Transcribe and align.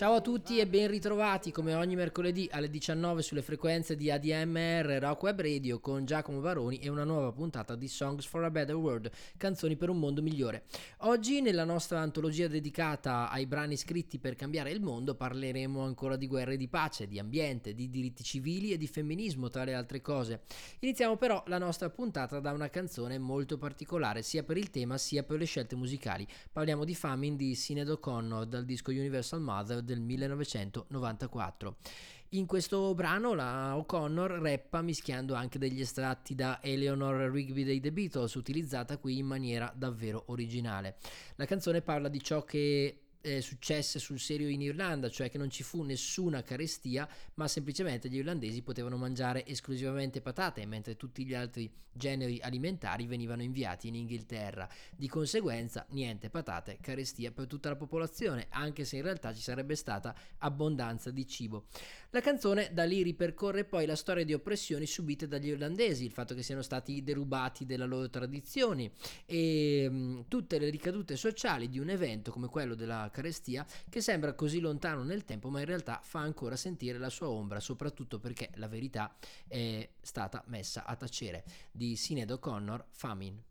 Ciao 0.00 0.14
a 0.14 0.22
tutti 0.22 0.58
e 0.58 0.66
ben 0.66 0.88
ritrovati 0.88 1.52
come 1.52 1.74
ogni 1.74 1.94
mercoledì 1.94 2.48
alle 2.52 2.70
19 2.70 3.20
sulle 3.20 3.42
frequenze 3.42 3.96
di 3.96 4.10
ADMR 4.10 4.96
Rock 4.98 5.24
Web 5.24 5.42
Radio 5.42 5.78
con 5.78 6.06
Giacomo 6.06 6.40
Baroni 6.40 6.78
e 6.78 6.88
una 6.88 7.04
nuova 7.04 7.30
puntata 7.32 7.76
di 7.76 7.86
Songs 7.86 8.24
for 8.24 8.42
a 8.44 8.50
Better 8.50 8.76
World, 8.76 9.10
canzoni 9.36 9.76
per 9.76 9.90
un 9.90 9.98
mondo 9.98 10.22
migliore. 10.22 10.64
Oggi 11.00 11.42
nella 11.42 11.64
nostra 11.64 12.00
antologia 12.00 12.48
dedicata 12.48 13.28
ai 13.28 13.44
brani 13.44 13.76
scritti 13.76 14.18
per 14.18 14.36
cambiare 14.36 14.70
il 14.70 14.80
mondo 14.80 15.14
parleremo 15.14 15.82
ancora 15.82 16.16
di 16.16 16.26
guerre 16.26 16.56
di 16.56 16.68
pace, 16.68 17.06
di 17.06 17.18
ambiente, 17.18 17.74
di 17.74 17.90
diritti 17.90 18.22
civili 18.22 18.72
e 18.72 18.78
di 18.78 18.86
femminismo 18.86 19.50
tra 19.50 19.64
le 19.64 19.74
altre 19.74 20.00
cose. 20.00 20.44
Iniziamo 20.78 21.18
però 21.18 21.44
la 21.48 21.58
nostra 21.58 21.90
puntata 21.90 22.40
da 22.40 22.52
una 22.52 22.70
canzone 22.70 23.18
molto 23.18 23.58
particolare 23.58 24.22
sia 24.22 24.44
per 24.44 24.56
il 24.56 24.70
tema 24.70 24.96
sia 24.96 25.24
per 25.24 25.38
le 25.38 25.44
scelte 25.44 25.76
musicali. 25.76 26.26
Parliamo 26.50 26.86
di 26.86 26.94
Famine 26.94 27.36
di 27.36 27.54
Sinead 27.54 27.90
O'Connor 27.90 28.46
dal 28.46 28.64
disco 28.64 28.90
Universal 28.92 29.42
Mother 29.42 29.88
del 29.90 30.00
1994. 30.00 31.76
In 32.34 32.46
questo 32.46 32.94
brano 32.94 33.34
la 33.34 33.76
O'Connor 33.76 34.40
rappa 34.40 34.82
mischiando 34.82 35.34
anche 35.34 35.58
degli 35.58 35.80
estratti 35.80 36.36
da 36.36 36.60
Eleanor 36.62 37.28
Rigby 37.32 37.64
dei 37.64 37.80
The 37.80 37.90
Beatles, 37.90 38.34
utilizzata 38.34 38.98
qui 38.98 39.18
in 39.18 39.26
maniera 39.26 39.72
davvero 39.74 40.24
originale. 40.26 40.98
La 41.34 41.44
canzone 41.44 41.82
parla 41.82 42.08
di 42.08 42.22
ciò 42.22 42.44
che 42.44 43.00
eh, 43.22 43.40
successe 43.40 43.98
sul 43.98 44.18
serio 44.18 44.48
in 44.48 44.60
Irlanda, 44.60 45.08
cioè 45.08 45.30
che 45.30 45.38
non 45.38 45.50
ci 45.50 45.62
fu 45.62 45.82
nessuna 45.82 46.42
carestia, 46.42 47.08
ma 47.34 47.48
semplicemente 47.48 48.08
gli 48.08 48.16
irlandesi 48.16 48.62
potevano 48.62 48.96
mangiare 48.96 49.46
esclusivamente 49.46 50.20
patate, 50.20 50.64
mentre 50.66 50.96
tutti 50.96 51.24
gli 51.24 51.34
altri 51.34 51.70
generi 51.92 52.38
alimentari 52.40 53.06
venivano 53.06 53.42
inviati 53.42 53.88
in 53.88 53.96
Inghilterra. 53.96 54.68
Di 54.96 55.08
conseguenza, 55.08 55.86
niente 55.90 56.30
patate, 56.30 56.78
carestia 56.80 57.32
per 57.32 57.46
tutta 57.46 57.68
la 57.68 57.76
popolazione, 57.76 58.46
anche 58.50 58.84
se 58.84 58.96
in 58.96 59.02
realtà 59.02 59.34
ci 59.34 59.42
sarebbe 59.42 59.74
stata 59.74 60.14
abbondanza 60.38 61.10
di 61.10 61.26
cibo. 61.26 61.66
La 62.10 62.20
canzone 62.20 62.70
da 62.72 62.84
lì 62.84 63.02
ripercorre 63.02 63.64
poi 63.64 63.86
la 63.86 63.96
storia 63.96 64.24
di 64.24 64.34
oppressioni 64.34 64.86
subite 64.86 65.28
dagli 65.28 65.48
irlandesi, 65.48 66.04
il 66.04 66.12
fatto 66.12 66.34
che 66.34 66.42
siano 66.42 66.62
stati 66.62 67.02
derubati 67.02 67.66
delle 67.66 67.86
loro 67.86 68.08
tradizioni 68.08 68.90
e 69.26 69.88
mh, 69.88 70.24
tutte 70.28 70.58
le 70.58 70.70
ricadute 70.70 71.16
sociali 71.16 71.68
di 71.68 71.78
un 71.78 71.88
evento 71.88 72.30
come 72.32 72.48
quello 72.48 72.74
della 72.74 73.09
carestia 73.10 73.66
che 73.88 74.00
sembra 74.00 74.34
così 74.34 74.60
lontano 74.60 75.02
nel 75.02 75.24
tempo 75.24 75.50
ma 75.50 75.60
in 75.60 75.66
realtà 75.66 76.00
fa 76.02 76.20
ancora 76.20 76.56
sentire 76.56 76.98
la 76.98 77.10
sua 77.10 77.28
ombra 77.28 77.60
soprattutto 77.60 78.18
perché 78.18 78.50
la 78.54 78.68
verità 78.68 79.14
è 79.46 79.88
stata 80.00 80.42
messa 80.46 80.84
a 80.84 80.96
tacere. 80.96 81.44
Di 81.70 81.96
Sinead 81.96 82.30
O'Connor 82.30 82.86
Famine 82.90 83.48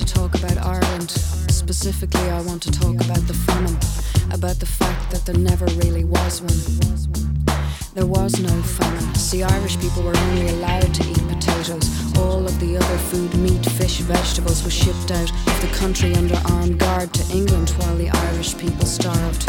to 0.00 0.14
talk 0.14 0.34
about 0.34 0.56
Ireland. 0.56 1.10
Specifically, 1.50 2.30
I 2.30 2.40
want 2.42 2.62
to 2.62 2.70
talk 2.70 2.94
about 2.94 3.20
the 3.26 3.34
famine, 3.34 3.76
about 4.32 4.58
the 4.58 4.64
fact 4.64 5.10
that 5.10 5.26
there 5.26 5.36
never 5.36 5.66
really 5.82 6.04
was 6.04 6.40
one. 6.40 6.60
There 7.92 8.06
was 8.06 8.40
no 8.40 8.62
famine. 8.62 9.14
See, 9.14 9.42
Irish 9.42 9.78
people 9.78 10.02
were 10.02 10.16
only 10.16 10.48
allowed 10.48 10.94
to 10.94 11.02
eat 11.10 11.28
potatoes. 11.28 11.86
All 12.16 12.46
of 12.46 12.58
the 12.60 12.78
other 12.78 12.98
food, 13.10 13.34
meat, 13.40 13.64
fish, 13.78 13.98
vegetables, 14.00 14.64
was 14.64 14.72
shipped 14.72 15.10
out 15.10 15.30
of 15.30 15.60
the 15.60 15.70
country 15.76 16.14
under 16.14 16.40
armed 16.46 16.78
guard 16.78 17.12
to 17.14 17.36
England 17.36 17.68
while 17.76 17.96
the 17.96 18.08
Irish 18.08 18.56
people 18.56 18.86
starved. 18.86 19.44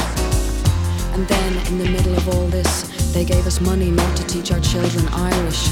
And 1.16 1.26
then, 1.28 1.68
in 1.68 1.78
the 1.78 1.90
middle 1.90 2.16
of 2.18 2.28
all 2.28 2.48
this, 2.48 2.84
they 3.14 3.24
gave 3.24 3.48
us 3.48 3.62
money 3.62 3.90
not 3.90 4.18
to 4.18 4.26
teach 4.28 4.52
our 4.52 4.60
children 4.60 5.08
Irish. 5.14 5.70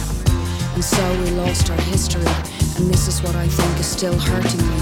And 0.75 0.83
so 0.83 1.03
we 1.21 1.31
lost 1.31 1.69
our 1.69 1.81
history, 1.91 2.23
and 2.79 2.89
this 2.89 3.07
is 3.09 3.21
what 3.21 3.35
I 3.35 3.45
think 3.45 3.79
is 3.79 3.85
still 3.85 4.17
hurting 4.17 4.65
me. 4.65 4.77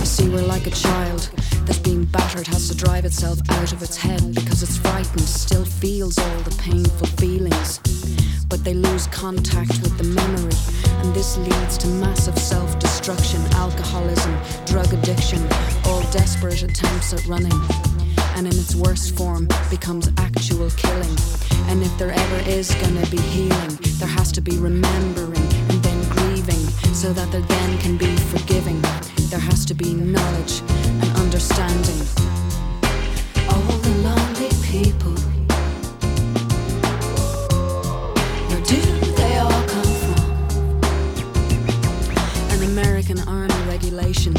You 0.00 0.06
see, 0.06 0.28
we're 0.28 0.42
like 0.42 0.66
a 0.66 0.70
child 0.70 1.30
that's 1.64 1.78
being 1.78 2.04
battered, 2.04 2.46
has 2.48 2.68
to 2.68 2.76
drive 2.76 3.04
itself 3.04 3.38
out 3.50 3.72
of 3.72 3.80
its 3.80 3.96
head 3.96 4.34
because 4.34 4.62
it's 4.62 4.76
frightened, 4.76 5.20
still 5.20 5.64
feels 5.64 6.18
all 6.18 6.38
the 6.40 6.56
painful 6.60 7.06
feelings. 7.06 7.78
But 8.48 8.64
they 8.64 8.74
lose 8.74 9.06
contact 9.08 9.80
with 9.82 9.96
the 9.98 10.04
memory, 10.04 10.58
and 11.00 11.14
this 11.14 11.38
leads 11.38 11.78
to 11.78 11.86
massive 11.86 12.38
self 12.38 12.76
destruction, 12.80 13.40
alcoholism, 13.52 14.36
drug 14.66 14.92
addiction, 14.92 15.40
all 15.84 16.02
desperate 16.10 16.62
attempts 16.62 17.12
at 17.12 17.24
running. 17.26 17.58
And 18.34 18.46
in 18.46 18.52
its 18.52 18.74
worst 18.74 19.16
form, 19.16 19.48
becomes 19.70 20.10
actual 20.18 20.70
killing. 20.70 21.16
And 21.68 21.82
if 21.82 21.96
there 21.98 22.10
ever 22.10 22.50
is 22.50 22.74
gonna 22.74 23.06
be 23.06 23.20
healing, 23.20 23.78
there 23.98 24.08
has 24.08 24.32
to 24.32 24.40
be 24.40 24.56
remembering 24.58 25.67
so 26.94 27.12
that 27.12 27.30
there 27.30 27.40
then 27.42 27.78
can 27.78 27.96
be 27.96 28.16
forgiving. 28.16 28.80
There 29.30 29.38
has 29.38 29.64
to 29.66 29.74
be 29.74 29.94
knowledge 29.94 30.62
and 31.02 31.16
understanding. 31.16 32.00
All 33.48 33.78
the 33.86 33.90
lonely 34.02 34.50
people. 34.62 35.12
Where 38.48 38.62
do 38.62 38.80
they 39.20 39.38
all 39.38 39.62
come 39.74 39.92
from? 40.02 40.20
An 42.50 42.62
American 42.64 43.20
army 43.28 43.60
regulation 43.68 44.34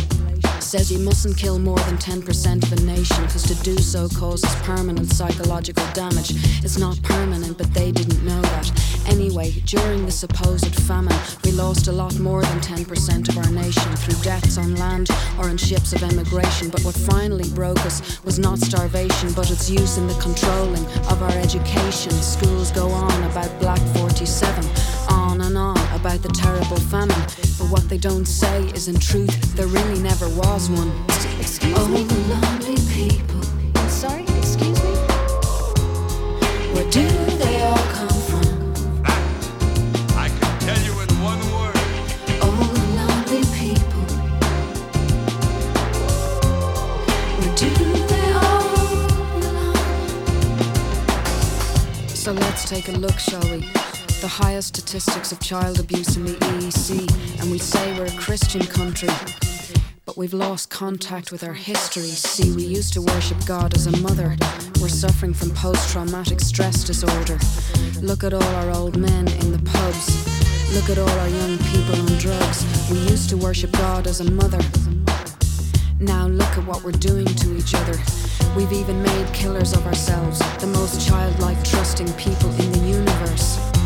says 0.69 0.91
you 0.91 0.99
mustn't 0.99 1.35
kill 1.35 1.57
more 1.57 1.79
than 1.79 1.97
10% 1.97 2.61
of 2.61 2.71
a 2.73 2.81
nation, 2.85 3.25
because 3.25 3.41
to 3.41 3.55
do 3.63 3.75
so 3.79 4.07
causes 4.07 4.53
permanent 4.57 5.11
psychological 5.11 5.83
damage. 5.93 6.29
It's 6.63 6.77
not 6.77 7.01
permanent, 7.01 7.57
but 7.57 7.73
they 7.73 7.91
didn't 7.91 8.23
know 8.23 8.39
that. 8.39 8.71
Anyway, 9.07 9.49
during 9.65 10.05
the 10.05 10.11
supposed 10.11 10.75
famine, 10.83 11.17
we 11.43 11.53
lost 11.53 11.87
a 11.87 11.91
lot 11.91 12.19
more 12.19 12.43
than 12.43 12.59
10% 12.59 13.29
of 13.29 13.37
our 13.39 13.51
nation 13.51 13.95
through 13.95 14.21
deaths 14.21 14.59
on 14.59 14.75
land 14.75 15.09
or 15.39 15.49
in 15.49 15.57
ships 15.57 15.91
of 15.91 16.03
emigration. 16.03 16.69
But 16.69 16.83
what 16.83 16.93
finally 16.93 17.49
broke 17.55 17.83
us 17.83 18.23
was 18.23 18.37
not 18.37 18.59
starvation, 18.59 19.33
but 19.33 19.49
its 19.49 19.71
use 19.71 19.97
in 19.97 20.05
the 20.05 20.19
controlling 20.21 20.85
of 21.09 21.23
our 21.23 21.35
education. 21.39 22.11
Schools 22.11 22.71
go 22.71 22.89
on 22.89 23.23
about 23.23 23.59
Black 23.59 23.81
47, 23.97 24.63
on 25.09 25.41
and 25.41 25.57
on 25.57 25.78
about 25.99 26.21
the 26.21 26.29
terrible 26.29 26.77
famine. 26.77 27.21
But 27.57 27.67
what 27.69 27.89
they 27.89 27.97
don't 27.97 28.25
say 28.25 28.63
is 28.69 28.87
in 28.87 28.97
truth, 28.99 29.55
there 29.55 29.67
really 29.67 29.99
never 30.01 30.29
was 30.29 30.69
one. 30.69 30.91
Excuse 31.39 31.77
oh, 31.77 31.87
me? 31.87 32.03
the 32.03 32.15
lonely 32.33 32.77
people. 32.93 33.41
Sorry, 33.89 34.23
excuse 34.37 34.81
me? 34.83 34.91
Where 36.73 36.89
do 36.89 37.05
they 37.43 37.63
all 37.63 37.85
come 37.97 38.17
from? 38.29 38.43
That 39.03 40.15
I 40.15 40.29
can 40.29 40.59
tell 40.59 40.81
you 40.87 40.93
in 41.03 41.09
one 41.21 41.41
word. 41.55 41.77
All 42.43 42.51
the 42.75 42.85
lonely 42.99 43.43
people. 43.59 44.05
Where 47.39 47.55
do 47.57 47.69
they 48.07 48.27
all 48.31 48.63
belong? 49.41 49.75
So 52.07 52.31
let's 52.31 52.63
take 52.69 52.87
a 52.87 52.93
look, 52.93 53.19
shall 53.19 53.43
we? 53.51 53.88
The 54.21 54.27
highest 54.27 54.69
statistics 54.69 55.31
of 55.31 55.39
child 55.39 55.79
abuse 55.79 56.17
in 56.17 56.25
the 56.25 56.33
EEC, 56.33 57.39
and 57.41 57.49
we 57.49 57.57
say 57.57 57.97
we're 57.97 58.05
a 58.05 58.11
Christian 58.17 58.61
country. 58.65 59.07
But 60.05 60.17
we've 60.17 60.33
lost 60.33 60.69
contact 60.69 61.31
with 61.31 61.41
our 61.41 61.53
history. 61.53 62.09
See, 62.09 62.51
we 62.53 62.63
used 62.63 62.91
to 62.93 63.01
worship 63.01 63.37
God 63.45 63.75
as 63.75 63.87
a 63.87 63.95
mother. 64.01 64.35
We're 64.81 64.89
suffering 64.89 65.33
from 65.33 65.51
post 65.51 65.91
traumatic 65.93 66.41
stress 66.41 66.83
disorder. 66.83 67.39
Look 68.01 68.25
at 68.25 68.33
all 68.33 68.43
our 68.43 68.71
old 68.71 68.97
men 68.97 69.27
in 69.27 69.53
the 69.53 69.61
pubs. 69.71 70.73
Look 70.73 70.89
at 70.89 70.97
all 70.97 71.19
our 71.19 71.29
young 71.29 71.57
people 71.59 71.95
on 71.95 72.17
drugs. 72.17 72.65
We 72.91 72.97
used 72.97 73.29
to 73.29 73.37
worship 73.37 73.71
God 73.71 74.05
as 74.05 74.19
a 74.19 74.29
mother. 74.29 74.59
Now 75.99 76.27
look 76.27 76.57
at 76.57 76.65
what 76.65 76.83
we're 76.83 76.91
doing 76.91 77.25
to 77.25 77.57
each 77.57 77.73
other. 77.73 77.97
We've 78.57 78.73
even 78.73 79.01
made 79.01 79.33
killers 79.33 79.71
of 79.71 79.85
ourselves, 79.87 80.39
the 80.59 80.67
most 80.67 81.07
childlike, 81.07 81.63
trusting 81.63 82.11
people 82.13 82.49
in 82.59 82.71
the 82.73 82.79
universe. 82.79 83.78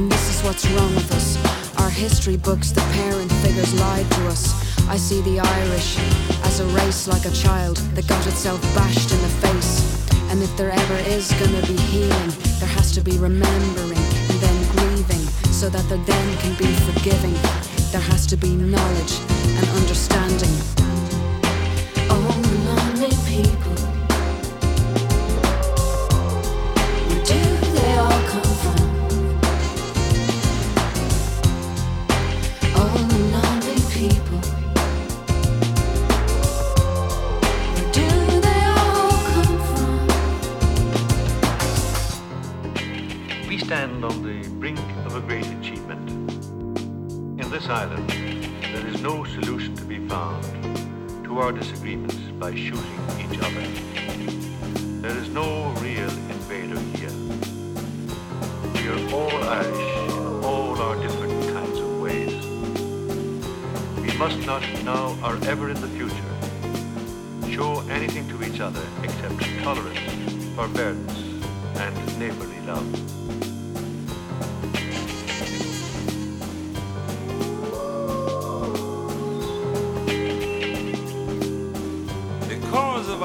And 0.00 0.10
this 0.10 0.34
is 0.34 0.42
what's 0.42 0.66
wrong 0.70 0.94
with 0.94 1.12
us. 1.12 1.36
Our 1.78 1.90
history 1.90 2.38
books, 2.38 2.70
the 2.70 2.80
parent 2.96 3.30
figures 3.44 3.78
lied 3.78 4.10
to 4.12 4.28
us. 4.28 4.48
I 4.88 4.96
see 4.96 5.20
the 5.20 5.40
Irish 5.40 5.98
as 6.42 6.58
a 6.60 6.64
race 6.68 7.06
like 7.06 7.26
a 7.26 7.30
child 7.32 7.76
that 7.94 8.08
got 8.08 8.26
itself 8.26 8.62
bashed 8.74 9.12
in 9.12 9.20
the 9.20 9.28
face. 9.44 9.84
And 10.30 10.42
if 10.42 10.56
there 10.56 10.70
ever 10.70 10.96
is 11.06 11.30
gonna 11.32 11.60
be 11.66 11.76
healing, 11.92 12.30
there 12.60 12.72
has 12.78 12.92
to 12.92 13.02
be 13.02 13.18
remembering 13.18 14.04
and 14.30 14.40
then 14.40 14.58
grieving 14.72 15.24
so 15.52 15.68
that 15.68 15.86
there 15.90 16.02
then 16.06 16.38
can 16.38 16.54
be 16.56 16.72
forgiving. 16.88 17.34
There 17.92 18.00
has 18.00 18.24
to 18.28 18.38
be 18.38 18.56
knowledge 18.56 19.20
and 19.58 19.68
understanding. 19.80 20.79
To 49.76 49.84
be 49.84 49.98
found 50.08 50.44
to 51.24 51.38
our 51.38 51.52
disagreements 51.52 52.16
by 52.38 52.54
shooting 52.54 53.00
each 53.18 53.38
other. 53.38 53.64
There 55.00 55.16
is 55.16 55.28
no 55.28 55.72
real 55.80 56.10
invader 56.34 56.78
here. 56.96 57.16
We 58.74 58.88
are 58.88 59.14
all 59.14 59.36
Irish 59.44 60.12
in 60.12 60.44
all 60.44 60.80
our 60.80 60.96
different 60.96 61.42
kinds 61.54 61.78
of 61.78 62.00
ways. 62.00 62.46
We 63.96 64.18
must 64.18 64.44
not 64.46 64.62
now 64.84 65.16
or 65.24 65.36
ever 65.48 65.70
in 65.70 65.80
the 65.80 65.88
future 65.88 66.30
show 67.50 67.80
anything 67.88 68.28
to 68.28 68.42
each 68.44 68.60
other 68.60 68.82
except 69.02 69.40
tolerance, 69.62 70.54
forbearance, 70.56 71.18
and 71.76 72.18
neighborly 72.18 72.60
love. 72.66 73.19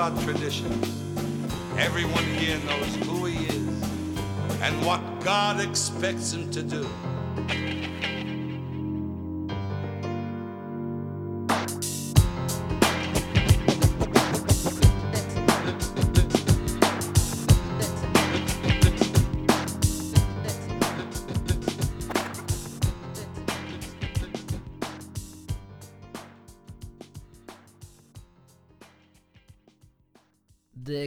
Our 0.06 0.22
traditions. 0.22 1.04
Everyone 1.80 2.24
here 2.38 2.60
knows 2.68 2.96
who 3.08 3.26
he 3.26 3.48
is 3.48 3.84
and 4.62 4.86
what 4.86 5.02
God 5.22 5.60
expects 5.60 6.32
him 6.32 6.52
to 6.52 6.62
do. 6.62 6.88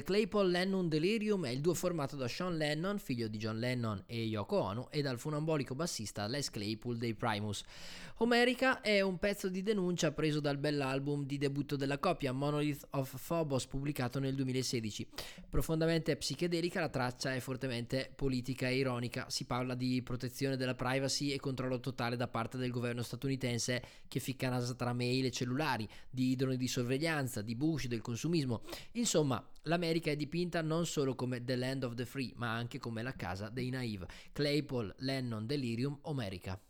Claypool 0.09 0.51
Lennon 0.51 0.89
Delirium 0.89 1.45
è 1.45 1.51
il 1.51 1.61
duo 1.61 1.75
formato 1.75 2.17
da 2.17 2.27
Sean 2.29 2.57
Lennon, 2.57 2.99
figlio 2.99 3.29
di 3.29 3.37
John 3.37 3.59
Lennon 3.59 4.05
e 4.07 4.25
Yoko 4.25 4.59
Ono, 4.59 4.91
e 4.91 5.03
dal 5.03 5.19
funambolico 5.19 5.75
bassista 5.75 6.27
Les 6.27 6.49
Claypool 6.49 6.97
dei 6.97 7.13
Primus. 7.13 7.63
Homerica 8.21 8.81
è 8.81 9.01
un 9.01 9.17
pezzo 9.21 9.49
di 9.49 9.63
denuncia 9.63 10.11
preso 10.11 10.41
dal 10.41 10.59
bell'album 10.59 11.25
di 11.25 11.39
debutto 11.39 11.77
della 11.77 12.01
coppia 12.01 12.33
Monolith 12.33 12.85
of 12.91 13.15
Phobos 13.25 13.69
pubblicato 13.69 14.19
nel 14.19 14.35
2016. 14.35 15.07
Profondamente 15.49 16.17
psichedelica, 16.17 16.81
la 16.81 16.89
traccia 16.89 17.33
è 17.33 17.39
fortemente 17.39 18.13
politica 18.13 18.67
e 18.67 18.79
ironica. 18.79 19.31
Si 19.31 19.45
parla 19.45 19.77
di 19.77 20.03
protezione 20.03 20.57
della 20.57 20.75
privacy 20.75 21.31
e 21.31 21.39
controllo 21.39 21.79
totale 21.79 22.17
da 22.17 22.27
parte 22.27 22.59
del 22.59 22.73
governo 22.73 23.03
statunitense 23.03 23.85
che 24.09 24.19
ficca 24.19 24.49
nasa 24.49 24.75
tra 24.75 24.93
mail 24.93 25.27
e 25.27 25.31
cellulari, 25.31 25.89
di 26.11 26.35
droni 26.35 26.57
di 26.57 26.67
sorveglianza, 26.67 27.41
di 27.41 27.55
Bush, 27.55 27.87
del 27.87 28.01
consumismo. 28.01 28.63
Insomma, 28.95 29.41
l'America 29.63 30.11
è 30.11 30.17
dipinta 30.17 30.61
non 30.61 30.87
solo 30.87 31.15
come 31.15 31.45
The 31.45 31.55
Land 31.55 31.85
of 31.85 31.95
the 31.95 32.05
Free, 32.05 32.33
ma 32.35 32.53
anche 32.53 32.81
come 32.81 33.05
la 33.05 33.15
casa 33.15 33.49
dei 33.49 33.71
naive. 33.71 34.09
Claypool, 34.33 34.93
Lennon, 34.99 35.47
Delirium, 35.47 36.01
America. 36.03 36.61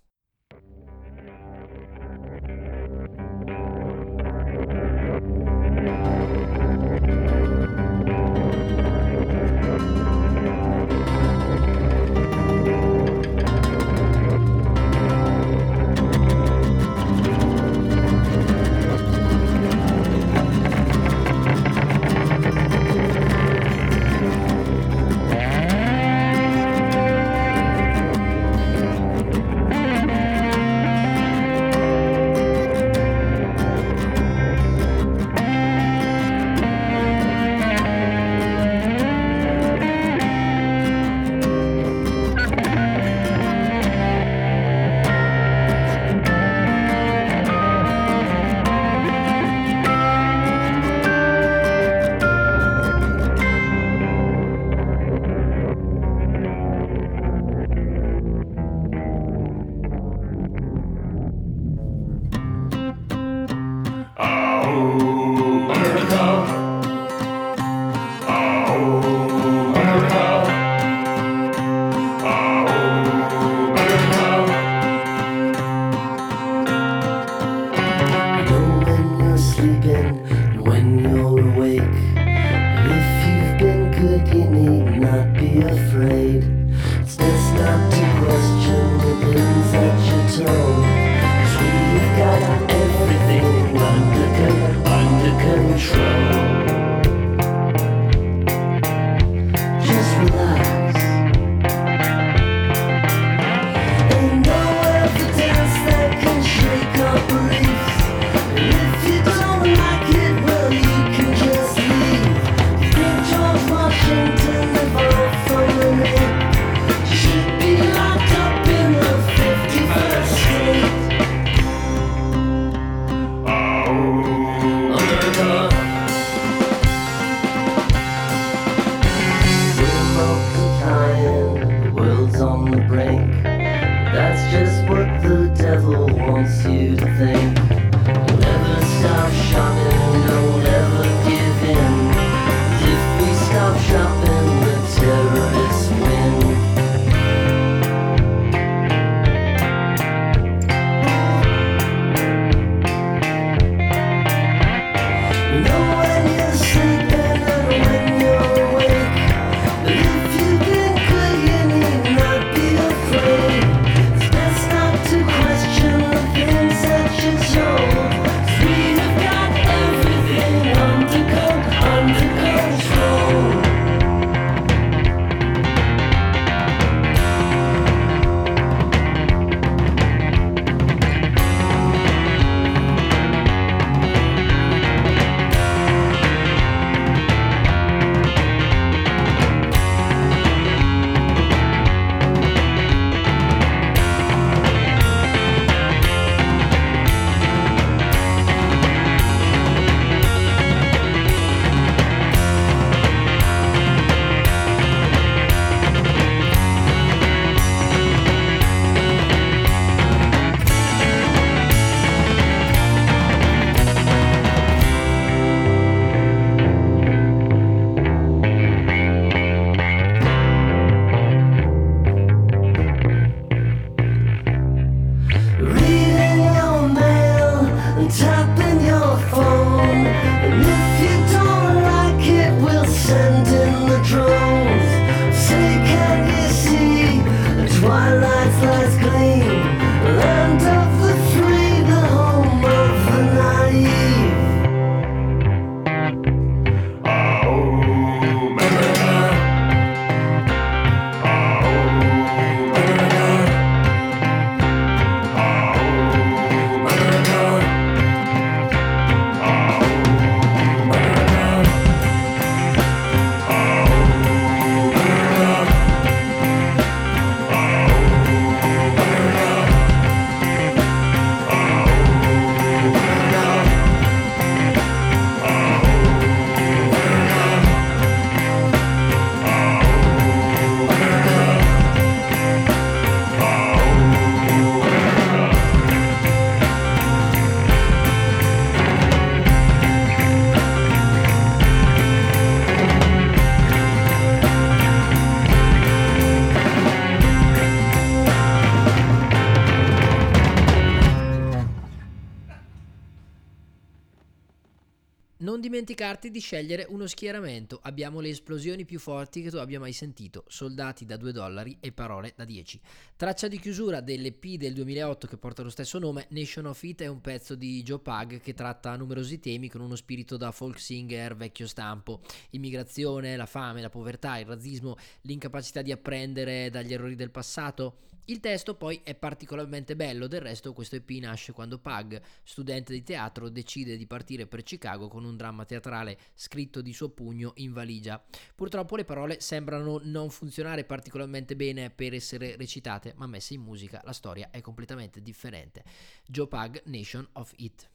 Dimenticarti 306.28 306.30
di 306.30 306.40
scegliere 306.40 306.86
uno 306.88 307.06
schieramento. 307.06 307.80
Abbiamo 307.82 308.20
le 308.20 308.28
esplosioni 308.28 308.84
più 308.84 308.98
forti 308.98 309.42
che 309.42 309.50
tu 309.50 309.56
abbia 309.56 309.80
mai 309.80 309.92
sentito. 309.92 310.44
Soldati 310.48 311.04
da 311.04 311.16
2 311.16 311.32
dollari 311.32 311.76
e 311.80 311.92
parole 311.92 312.34
da 312.36 312.44
10. 312.44 312.80
Traccia 313.16 313.48
di 313.48 313.58
chiusura 313.58 314.00
dell'EP 314.00 314.56
del 314.56 314.74
2008 314.74 315.26
che 315.26 315.36
porta 315.36 315.62
lo 315.62 315.70
stesso 315.70 315.98
nome. 315.98 316.26
Nation 316.30 316.66
of 316.66 316.82
It 316.82 317.02
è 317.02 317.06
un 317.06 317.20
pezzo 317.20 317.54
di 317.54 317.82
Joe 317.82 317.98
Pug 317.98 318.40
che 318.40 318.54
tratta 318.54 318.96
numerosi 318.96 319.40
temi 319.40 319.68
con 319.68 319.80
uno 319.80 319.96
spirito 319.96 320.36
da 320.36 320.52
folk 320.52 320.78
singer 320.78 321.36
vecchio 321.36 321.66
stampo. 321.66 322.20
Immigrazione, 322.50 323.36
la 323.36 323.46
fame, 323.46 323.80
la 323.80 323.90
povertà, 323.90 324.38
il 324.38 324.46
razzismo, 324.46 324.96
l'incapacità 325.22 325.82
di 325.82 325.92
apprendere 325.92 326.70
dagli 326.70 326.92
errori 326.92 327.16
del 327.16 327.30
passato. 327.30 328.06
Il 328.28 328.40
testo 328.40 328.74
poi 328.74 329.00
è 329.04 329.14
particolarmente 329.14 329.96
bello, 329.96 330.26
del 330.26 330.42
resto 330.42 330.74
questo 330.74 330.96
EP 330.96 331.08
nasce 331.12 331.52
quando 331.52 331.78
Pug, 331.78 332.20
studente 332.42 332.92
di 332.92 333.02
teatro, 333.02 333.48
decide 333.48 333.96
di 333.96 334.06
partire 334.06 334.46
per 334.46 334.62
Chicago 334.62 335.08
con 335.08 335.24
un 335.24 335.34
dramma 335.34 335.64
teatrale 335.64 336.17
scritto 336.34 336.80
di 336.80 336.92
suo 336.92 337.10
pugno 337.10 337.52
in 337.56 337.72
valigia. 337.72 338.22
Purtroppo 338.54 338.96
le 338.96 339.04
parole 339.04 339.40
sembrano 339.40 340.00
non 340.02 340.30
funzionare 340.30 340.84
particolarmente 340.84 341.56
bene 341.56 341.90
per 341.90 342.14
essere 342.14 342.56
recitate, 342.56 343.14
ma 343.16 343.26
messe 343.26 343.54
in 343.54 343.62
musica 343.62 344.00
la 344.04 344.12
storia 344.12 344.50
è 344.50 344.60
completamente 344.60 345.22
differente. 345.22 345.84
Joe 346.26 346.48
Pug, 346.48 346.82
Nation 346.84 347.26
of 347.32 347.52
It. 347.56 347.88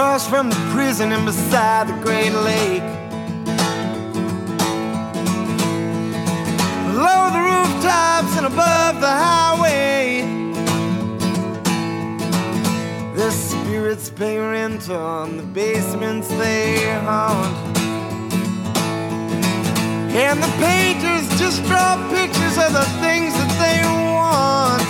Across 0.00 0.28
from 0.30 0.48
the 0.48 0.56
prison 0.72 1.12
and 1.12 1.26
beside 1.26 1.86
the 1.86 1.92
great 2.02 2.32
lake. 2.32 2.80
Below 6.86 7.28
the 7.36 7.42
rooftops 7.50 8.34
and 8.38 8.46
above 8.46 9.02
the 9.02 9.14
highway. 9.26 10.22
The 13.14 13.30
spirits 13.30 14.08
pay 14.08 14.38
rent 14.38 14.88
on 14.88 15.36
the 15.36 15.42
basements 15.42 16.28
they 16.28 16.78
haunt. 17.04 17.54
And 20.16 20.42
the 20.42 20.52
painters 20.64 21.28
just 21.38 21.62
draw 21.64 21.96
pictures 22.08 22.56
of 22.56 22.72
the 22.72 22.86
things 23.02 23.34
that 23.34 23.52
they 23.60 23.84
want. 23.84 24.80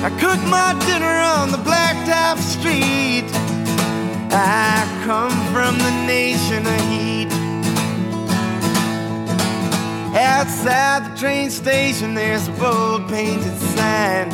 I 0.00 0.10
cook 0.20 0.40
my 0.48 0.72
dinner 0.86 1.18
on 1.20 1.50
the 1.50 1.57
blacktop 2.08 2.38
street. 2.38 3.24
I 4.30 4.86
come 5.04 5.32
from 5.52 5.78
the 5.78 6.06
nation 6.06 6.66
of 6.66 6.80
heat. 6.90 7.28
Outside 10.16 11.04
the 11.04 11.18
train 11.18 11.50
station, 11.50 12.14
there's 12.14 12.48
a 12.48 12.52
bold 12.52 13.08
painted 13.08 13.56
sign. 13.58 14.28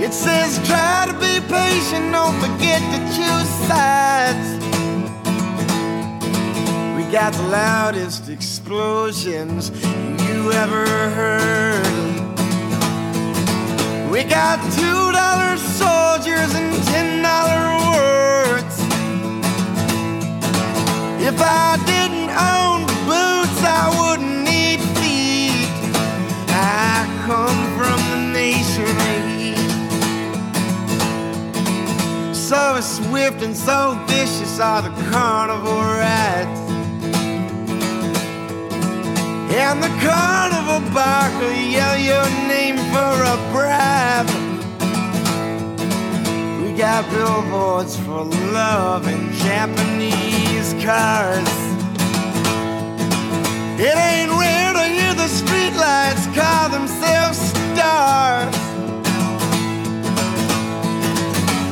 It 0.00 0.12
says, 0.12 0.56
try 0.66 1.06
to 1.06 1.14
be 1.14 1.40
patient, 1.48 2.12
don't 2.12 2.34
forget 2.40 2.80
to 2.80 2.98
choose 3.16 3.48
sides. 3.68 4.48
We 6.96 7.10
got 7.12 7.32
the 7.32 7.48
loudest 7.48 8.28
explosions 8.28 9.70
you 10.28 10.52
ever 10.52 10.86
heard. 11.10 12.13
We 14.14 14.22
got 14.22 14.60
two 14.74 15.10
dollar 15.10 15.56
soldiers 15.56 16.54
and 16.54 16.72
ten 16.86 17.20
dollar 17.20 17.64
words. 17.90 18.78
If 21.20 21.34
I 21.40 21.76
didn't 21.84 22.30
own 22.30 22.86
boots, 23.10 23.60
I 23.66 23.90
wouldn't 23.98 24.44
need 24.44 24.80
feet. 25.00 25.68
I 26.48 27.04
come 27.26 27.58
from 27.76 27.98
the 28.12 28.20
nation 28.32 28.94
of 29.10 29.22
heat. 29.34 29.58
So 32.36 32.80
swift 32.80 33.42
and 33.42 33.56
so 33.56 33.98
vicious 34.06 34.60
are 34.60 34.82
the 34.82 34.92
carnival 35.10 35.74
rides. 35.74 36.63
And 39.56 39.80
the 39.80 39.88
carnival 40.02 40.80
bar 40.92 41.30
will 41.38 41.52
yell 41.52 41.96
your 41.96 42.28
name 42.48 42.76
for 42.90 43.14
a 43.22 43.36
bribe. 43.52 44.28
We 46.60 46.76
got 46.76 47.08
billboards 47.08 47.96
for 47.96 48.24
love 48.52 49.06
and 49.06 49.32
Japanese 49.46 50.74
cars. 50.84 51.48
It 53.78 53.96
ain't 53.96 54.32
rare 54.32 54.72
to 54.72 54.84
hear 54.96 55.14
the 55.14 55.30
streetlights 55.30 56.34
call 56.34 56.68
themselves 56.70 57.38
stars. 57.38 58.56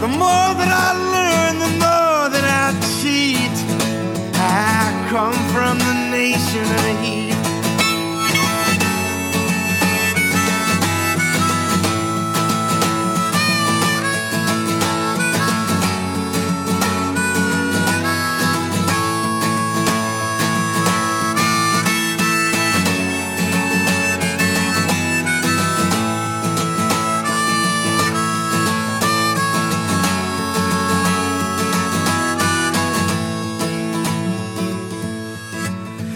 The 0.01 0.07
more 0.07 0.51
that 0.55 0.73
I 0.87 0.91
learn, 1.17 1.59
the 1.59 1.73
more 1.83 2.29
that 2.31 2.47
I 2.47 2.69
cheat. 3.01 3.57
I 4.37 5.09
come 5.11 5.35
from 5.51 5.79
the 5.79 6.11
nation 6.13 6.63
of 6.63 7.05
heat. 7.05 7.42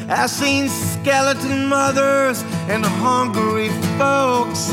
I've 0.08 0.30
seen 0.30 0.68
skeleton 0.68 1.66
mothers 1.66 2.42
and 2.68 2.86
hungry 2.86 3.70
folks 3.98 4.70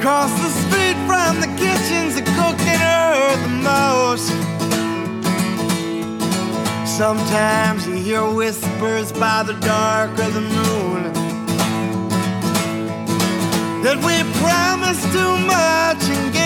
cross 0.00 0.30
the 0.40 0.50
street 0.62 0.94
from 1.04 1.40
the 1.40 1.48
kitchens 1.58 2.14
that 2.14 2.26
cooking 2.38 2.78
her 2.78 3.36
the 3.42 3.48
most. 3.48 4.28
Sometimes 6.96 7.88
you 7.88 7.94
hear 7.94 8.24
whispers 8.24 9.10
by 9.10 9.42
the 9.42 9.54
dark 9.54 10.10
of 10.20 10.34
the 10.34 10.40
moon 10.40 11.12
that 13.82 13.96
we 13.96 14.22
promised 14.40 15.02
too 15.10 15.36
much 15.38 16.02
and 16.08 16.41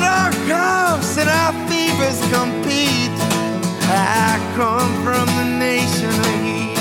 Even 0.00 0.12
our 0.12 0.32
coughs 0.48 1.18
and 1.18 1.28
our 1.28 1.52
fevers 1.68 2.20
compete. 2.32 3.10
I 3.92 4.40
come 4.56 4.90
from 5.04 5.26
the 5.36 5.44
nation 5.58 6.08
of 6.08 6.36
heat. 6.40 6.78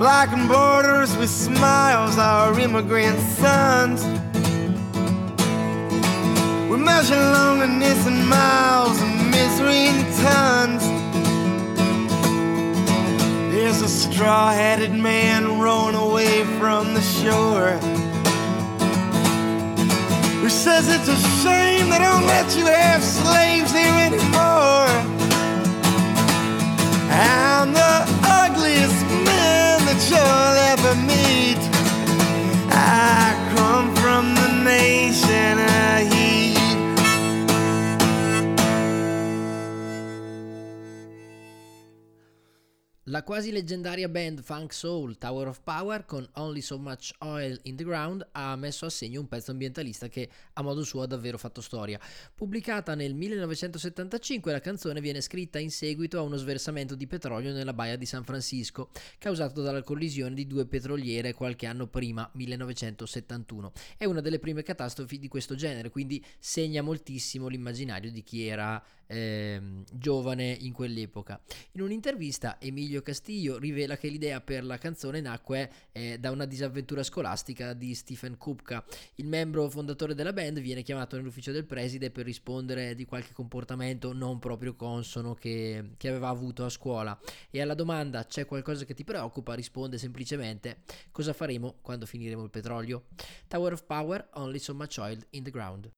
Blocking 0.00 0.48
borders 0.48 1.16
with 1.16 1.30
smiles, 1.30 2.18
our 2.18 2.58
immigrant 2.58 3.20
sons. 3.20 4.04
We 6.68 6.76
measure 6.76 7.14
loneliness 7.14 8.04
in 8.08 8.26
miles 8.26 9.00
and 9.00 9.30
misery 9.30 9.86
in 9.86 10.04
tons. 10.24 10.82
There's 13.52 13.80
a 13.80 13.88
straw 13.88 14.50
headed 14.50 14.92
man 14.92 15.60
rowing 15.60 15.94
away 15.94 16.42
from 16.58 16.94
the 16.94 17.00
shore 17.00 17.78
who 20.42 20.48
says 20.48 20.88
it's 20.88 21.06
a 21.06 21.16
shame 21.40 21.88
they 21.88 22.00
don't 22.00 22.26
let 22.26 22.56
you 22.56 22.66
have 22.66 23.00
slaves 23.00 23.70
here 23.70 23.94
anymore. 24.08 24.90
I'm 27.14 27.72
the 27.72 27.94
ugliest 28.42 29.06
man 29.28 29.78
that 29.86 30.00
you'll 30.10 30.56
ever 30.74 30.94
meet. 31.06 31.62
I 32.72 33.38
come 33.54 33.94
from 33.94 34.34
the 34.34 34.64
nation 34.64 35.60
La 43.12 43.24
quasi 43.24 43.52
leggendaria 43.52 44.08
band 44.08 44.40
Funk 44.40 44.72
Soul 44.72 45.18
Tower 45.18 45.48
of 45.48 45.60
Power 45.62 46.06
con 46.06 46.26
Only 46.36 46.62
So 46.62 46.78
Much 46.78 47.12
Oil 47.18 47.60
in 47.64 47.76
the 47.76 47.84
Ground 47.84 48.26
ha 48.32 48.56
messo 48.56 48.86
a 48.86 48.88
segno 48.88 49.20
un 49.20 49.28
pezzo 49.28 49.50
ambientalista 49.50 50.08
che 50.08 50.30
a 50.54 50.62
modo 50.62 50.82
suo 50.82 51.02
ha 51.02 51.06
davvero 51.06 51.36
fatto 51.36 51.60
storia. 51.60 52.00
Pubblicata 52.34 52.94
nel 52.94 53.12
1975 53.12 54.50
la 54.50 54.60
canzone 54.60 55.02
viene 55.02 55.20
scritta 55.20 55.58
in 55.58 55.70
seguito 55.70 56.16
a 56.16 56.22
uno 56.22 56.36
sversamento 56.36 56.94
di 56.94 57.06
petrolio 57.06 57.52
nella 57.52 57.74
baia 57.74 57.96
di 57.96 58.06
San 58.06 58.24
Francisco 58.24 58.88
causato 59.18 59.60
dalla 59.60 59.82
collisione 59.82 60.34
di 60.34 60.46
due 60.46 60.64
petroliere 60.64 61.34
qualche 61.34 61.66
anno 61.66 61.88
prima, 61.88 62.26
1971. 62.32 63.72
È 63.98 64.06
una 64.06 64.22
delle 64.22 64.38
prime 64.38 64.62
catastrofi 64.62 65.18
di 65.18 65.28
questo 65.28 65.54
genere, 65.54 65.90
quindi 65.90 66.24
segna 66.38 66.80
moltissimo 66.80 67.48
l'immaginario 67.48 68.10
di 68.10 68.22
chi 68.22 68.46
era 68.46 68.82
ehm, 69.12 69.84
giovane 69.92 70.56
in 70.60 70.72
quell'epoca. 70.72 71.40
In 71.72 71.82
un'intervista 71.82 72.60
Emilio 72.60 73.02
Castillo 73.02 73.58
rivela 73.58 73.96
che 73.96 74.08
l'idea 74.08 74.40
per 74.40 74.64
la 74.64 74.78
canzone 74.78 75.20
nacque 75.20 75.70
eh, 75.92 76.18
da 76.18 76.30
una 76.30 76.46
disavventura 76.46 77.02
scolastica 77.02 77.74
di 77.74 77.94
Stephen 77.94 78.38
Kupka. 78.38 78.84
Il 79.16 79.26
membro 79.26 79.68
fondatore 79.68 80.14
della 80.14 80.32
band 80.32 80.60
viene 80.60 80.82
chiamato 80.82 81.16
nell'ufficio 81.16 81.52
del 81.52 81.66
preside 81.66 82.10
per 82.10 82.24
rispondere 82.24 82.94
di 82.94 83.04
qualche 83.04 83.32
comportamento 83.32 84.12
non 84.12 84.38
proprio 84.38 84.74
consono 84.74 85.34
che, 85.34 85.90
che 85.96 86.08
aveva 86.08 86.28
avuto 86.28 86.64
a 86.64 86.68
scuola 86.68 87.18
e 87.50 87.60
alla 87.60 87.74
domanda 87.74 88.24
c'è 88.24 88.46
qualcosa 88.46 88.84
che 88.84 88.94
ti 88.94 89.04
preoccupa 89.04 89.54
risponde 89.54 89.98
semplicemente 89.98 90.82
cosa 91.10 91.32
faremo 91.32 91.76
quando 91.82 92.06
finiremo 92.06 92.42
il 92.42 92.50
petrolio. 92.50 93.04
Tower 93.48 93.72
of 93.72 93.84
Power, 93.84 94.28
only 94.34 94.58
so 94.58 94.74
much 94.74 94.98
oil 94.98 95.18
in 95.30 95.42
the 95.42 95.50
ground. 95.50 95.90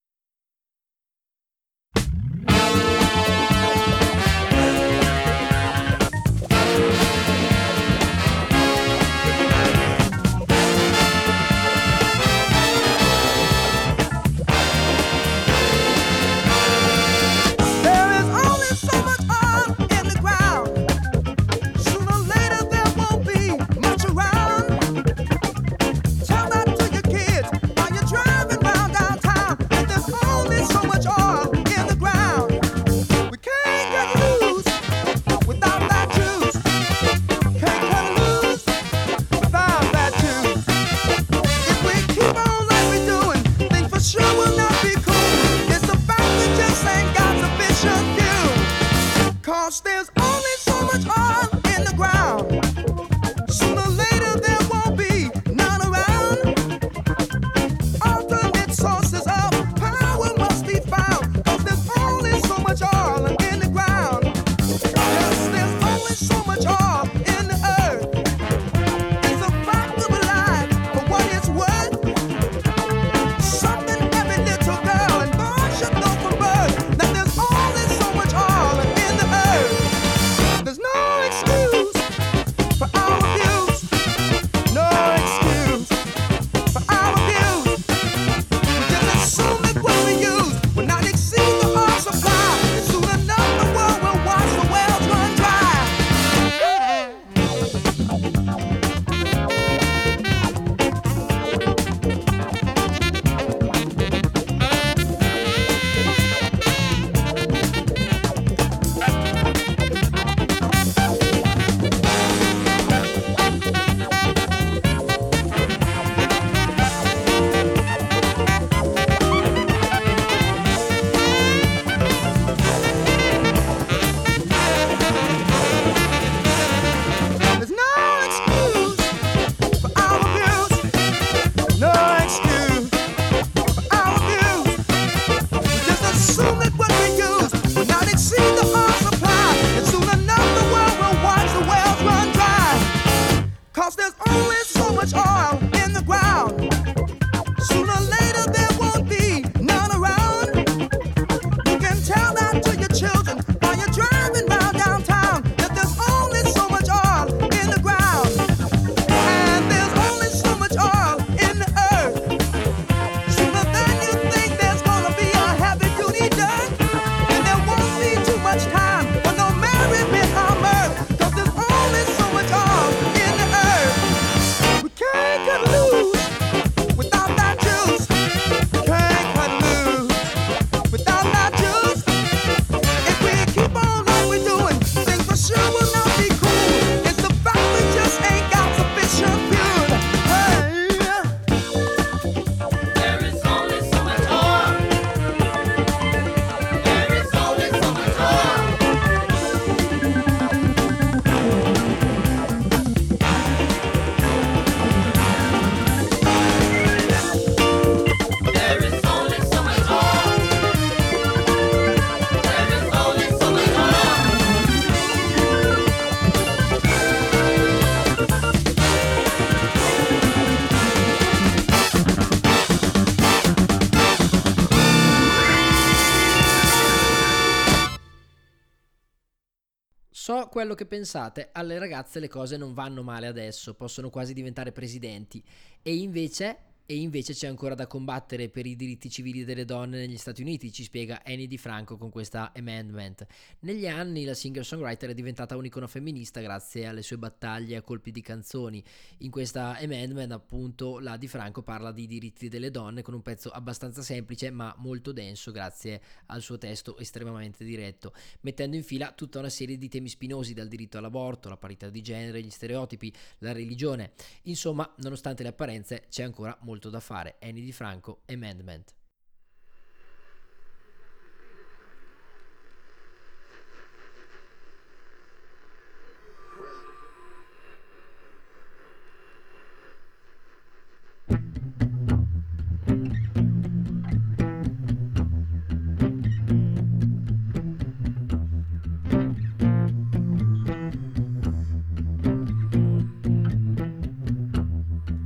Quello 230.64 230.78
che 230.78 230.86
pensate, 230.86 231.50
alle 231.52 231.78
ragazze 231.78 232.20
le 232.20 232.28
cose 232.28 232.56
non 232.56 232.72
vanno 232.72 233.02
male 233.02 233.26
adesso, 233.26 233.74
possono 233.74 234.08
quasi 234.08 234.32
diventare 234.32 234.72
presidenti. 234.72 235.44
E 235.82 235.94
invece, 235.94 236.56
e 236.86 236.96
invece 236.96 237.32
c'è 237.32 237.46
ancora 237.46 237.74
da 237.74 237.86
combattere 237.86 238.50
per 238.50 238.66
i 238.66 238.76
diritti 238.76 239.08
civili 239.08 239.44
delle 239.44 239.64
donne 239.64 239.96
negli 239.96 240.18
Stati 240.18 240.42
Uniti, 240.42 240.70
ci 240.70 240.82
spiega 240.82 241.22
Annie 241.24 241.46
Di 241.46 241.56
Franco 241.56 241.96
con 241.96 242.10
questa 242.10 242.52
amendment. 242.54 243.26
Negli 243.60 243.86
anni 243.86 244.24
la 244.24 244.34
singer-songwriter 244.34 245.08
è 245.08 245.14
diventata 245.14 245.56
un'icona 245.56 245.86
femminista 245.86 246.42
grazie 246.42 246.84
alle 246.84 247.00
sue 247.00 247.16
battaglie 247.16 247.76
a 247.76 247.82
colpi 247.82 248.10
di 248.10 248.20
canzoni. 248.20 248.84
In 249.18 249.30
questa 249.30 249.78
amendment 249.78 250.32
appunto 250.32 250.98
la 250.98 251.16
Di 251.16 251.26
Franco 251.26 251.62
parla 251.62 251.90
di 251.90 252.06
diritti 252.06 252.48
delle 252.50 252.70
donne 252.70 253.00
con 253.00 253.14
un 253.14 253.22
pezzo 253.22 253.48
abbastanza 253.48 254.02
semplice 254.02 254.50
ma 254.50 254.74
molto 254.76 255.12
denso 255.12 255.52
grazie 255.52 256.02
al 256.26 256.42
suo 256.42 256.58
testo 256.58 256.98
estremamente 256.98 257.64
diretto, 257.64 258.12
mettendo 258.42 258.76
in 258.76 258.84
fila 258.84 259.12
tutta 259.12 259.38
una 259.38 259.48
serie 259.48 259.78
di 259.78 259.88
temi 259.88 260.10
spinosi 260.10 260.52
dal 260.52 260.68
diritto 260.68 260.98
all'aborto, 260.98 261.48
la 261.48 261.56
parità 261.56 261.88
di 261.88 262.02
genere, 262.02 262.42
gli 262.42 262.50
stereotipi, 262.50 263.10
la 263.38 263.52
religione. 263.52 264.12
Insomma, 264.42 264.92
nonostante 264.98 265.42
le 265.42 265.48
apparenze 265.48 266.04
c'è 266.10 266.22
ancora 266.22 266.54
molto 266.60 266.72
da 266.78 267.00
fare. 267.00 267.36
Annie 267.40 267.62
Di 267.62 267.72
Franco, 267.72 268.20
Amendment. 268.26 268.94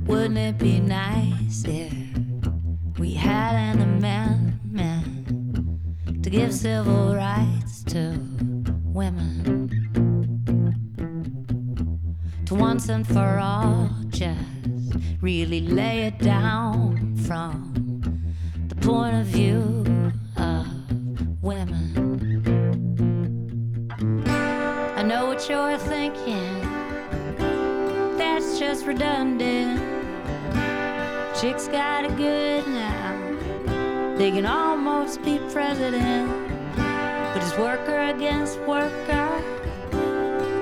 Wouldn't 0.05 0.37
it 0.37 0.57
be 0.57 0.79
nice 0.79 1.28
we 2.99 3.13
had 3.13 3.55
an 3.55 3.81
amendment 3.81 4.83
to 6.23 6.29
give 6.29 6.53
civil 6.53 7.15
rights 7.15 7.81
to 7.85 8.19
women? 8.83 9.67
To 12.45 12.53
once 12.53 12.89
and 12.89 13.07
for 13.07 13.39
all 13.39 13.89
just 14.09 14.39
really 15.21 15.61
lay 15.61 16.03
it 16.03 16.19
down 16.19 17.15
from 17.25 17.73
the 18.67 18.75
point 18.75 19.15
of 19.15 19.25
view 19.25 19.83
of 20.37 20.67
women. 21.41 22.27
I 24.95 25.01
know 25.01 25.25
what 25.25 25.49
you're 25.49 25.79
thinking 25.79 26.61
that's 28.19 28.59
just 28.59 28.85
redundant. 28.85 29.88
Chicks 31.39 31.69
got 31.69 32.03
it 32.03 32.17
good 32.17 32.67
now. 32.67 34.15
They 34.17 34.29
can 34.29 34.45
almost 34.45 35.23
be 35.23 35.39
president. 35.53 36.29
But 36.75 37.37
it's 37.37 37.57
worker 37.57 37.97
against 37.97 38.59
worker. 38.67 39.41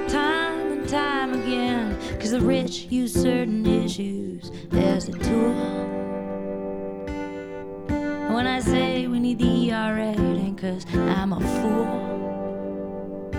Time 0.08 0.74
and 0.74 0.88
time 0.88 1.34
again. 1.34 1.98
Cause 2.20 2.30
the 2.30 2.42
rich 2.42 2.86
use 2.92 3.12
certain 3.12 3.66
issues 3.66 4.52
as 4.72 5.10
a 5.10 5.14
tool. 5.14 5.56
When 8.36 8.46
I 8.46 8.60
say 8.60 9.08
we 9.08 9.20
need 9.20 9.40
the 9.40 9.72
ERA, 9.72 10.12
it 10.12 10.20
ain't 10.20 10.60
cause 10.62 10.86
I'm 10.94 11.34
a 11.34 11.40
fool. 11.40 13.32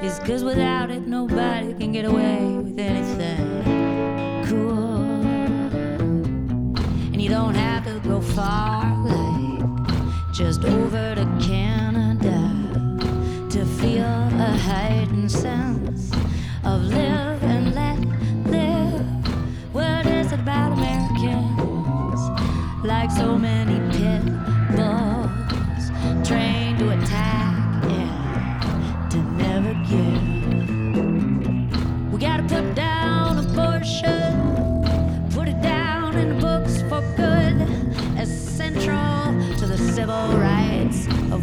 It's 0.00 0.18
cause 0.20 0.42
without 0.42 0.90
it, 0.90 1.06
nobody 1.06 1.74
can 1.74 1.92
get 1.92 2.06
away 2.06 2.40
with 2.56 2.78
anything 2.78 3.49
don't 7.30 7.54
have 7.54 7.84
to 7.84 8.00
go 8.08 8.20
far, 8.20 8.92
like 9.04 9.62
just 10.32 10.64
over 10.64 11.14
to 11.14 11.24
Canada 11.40 12.40
to 13.48 13.64
feel 13.64 14.02
a 14.02 14.56
heightened 14.66 15.30
sense 15.30 16.10
of 16.64 16.82
live 16.82 17.40
and 17.44 17.72
let 17.72 18.00
live. 18.46 19.06
What 19.72 20.06
is 20.06 20.32
it 20.32 20.40
about 20.40 20.72
Americans? 20.72 22.20
Like 22.84 23.12
so 23.12 23.38
many 23.38 23.59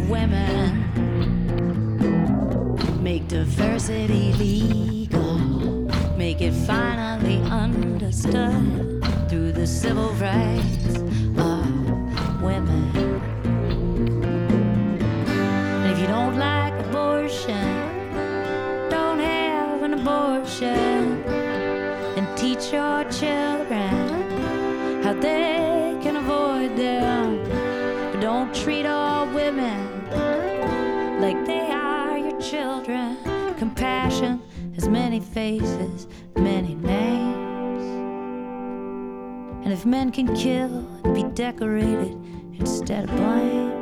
women. 0.08 0.92
Make 3.02 3.28
diversity 3.28 4.32
legal, 4.34 5.38
make 6.16 6.40
it 6.40 6.52
finally 6.52 7.42
understood 7.42 9.04
through 9.28 9.52
the 9.52 9.66
civil 9.66 10.10
rights 10.14 10.96
of 11.36 12.42
women. 12.42 12.90
And 15.82 15.92
if 15.92 15.98
you 15.98 16.06
don't 16.06 16.38
like 16.38 16.72
abortion, 16.86 17.68
don't 18.88 19.18
have 19.18 19.82
an 19.82 19.92
abortion 19.94 21.22
and 22.16 22.38
teach 22.38 22.72
your 22.72 23.04
children 23.10 23.47
like 31.28 31.44
they 31.44 31.70
are 31.70 32.16
your 32.16 32.40
children. 32.40 33.14
Compassion 33.58 34.40
has 34.74 34.88
many 34.88 35.20
faces, 35.20 36.06
many 36.36 36.74
names. 36.74 37.84
And 39.62 39.70
if 39.70 39.84
men 39.84 40.10
can 40.10 40.34
kill 40.34 40.72
and 41.04 41.14
be 41.14 41.24
decorated 41.24 42.16
instead 42.58 43.04
of 43.04 43.10
blamed, 43.16 43.74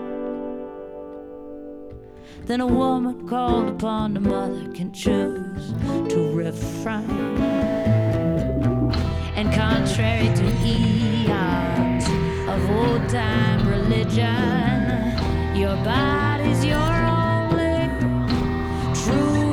then 2.46 2.60
a 2.60 2.66
woman 2.66 3.28
called 3.28 3.68
upon 3.68 4.14
the 4.14 4.20
mother 4.20 4.68
can 4.72 4.92
choose 4.92 5.72
to 6.12 6.32
refrain. 6.32 7.30
And 9.38 9.54
contrary 9.54 10.34
to 10.40 10.44
eons 10.66 12.06
of 12.48 12.70
old 12.70 13.08
time 13.08 13.68
religion, 13.68 15.56
your 15.56 15.76
body's 15.84 16.64
your 16.64 17.05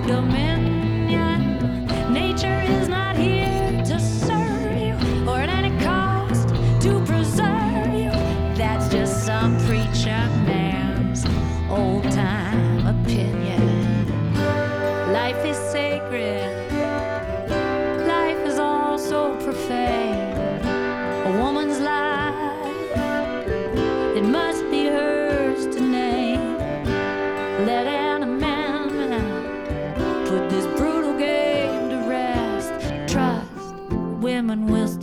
true 0.04 0.16
dominion. 0.16 0.53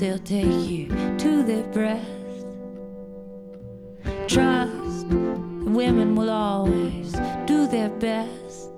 Will 0.00 0.18
take 0.20 0.70
you 0.70 0.86
to 1.18 1.42
their 1.42 1.62
breast. 1.64 2.06
Trust 4.28 5.06
women 5.06 6.14
will 6.14 6.30
always 6.30 7.12
do 7.46 7.66
their 7.66 7.90
best. 7.90 8.70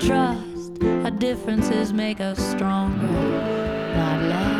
Trust 0.00 0.82
our 0.82 1.12
differences 1.12 1.92
make 1.92 2.20
us 2.20 2.38
stronger, 2.38 3.06
not 3.06 4.22
less. 4.22 4.55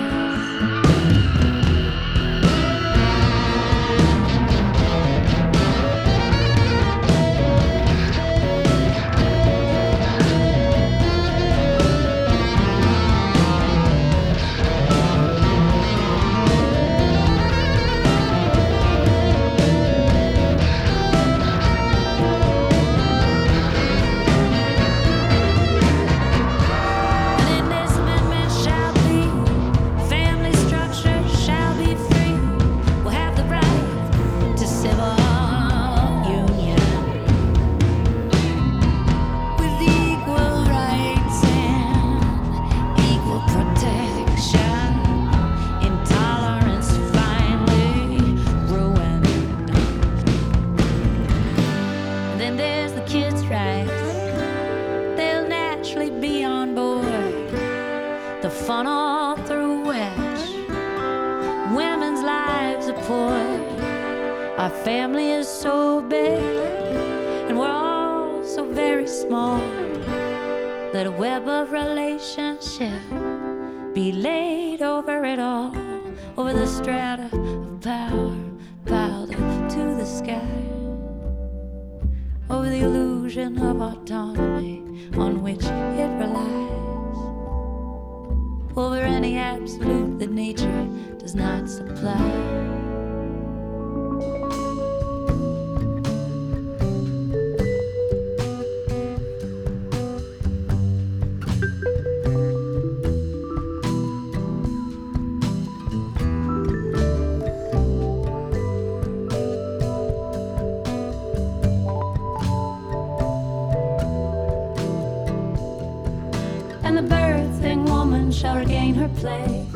And 116.87 116.97
the 116.97 117.03
birthing 117.03 117.85
woman 117.89 118.31
shall 118.31 118.57
regain 118.59 118.95
her 118.95 119.09
place 119.19 119.75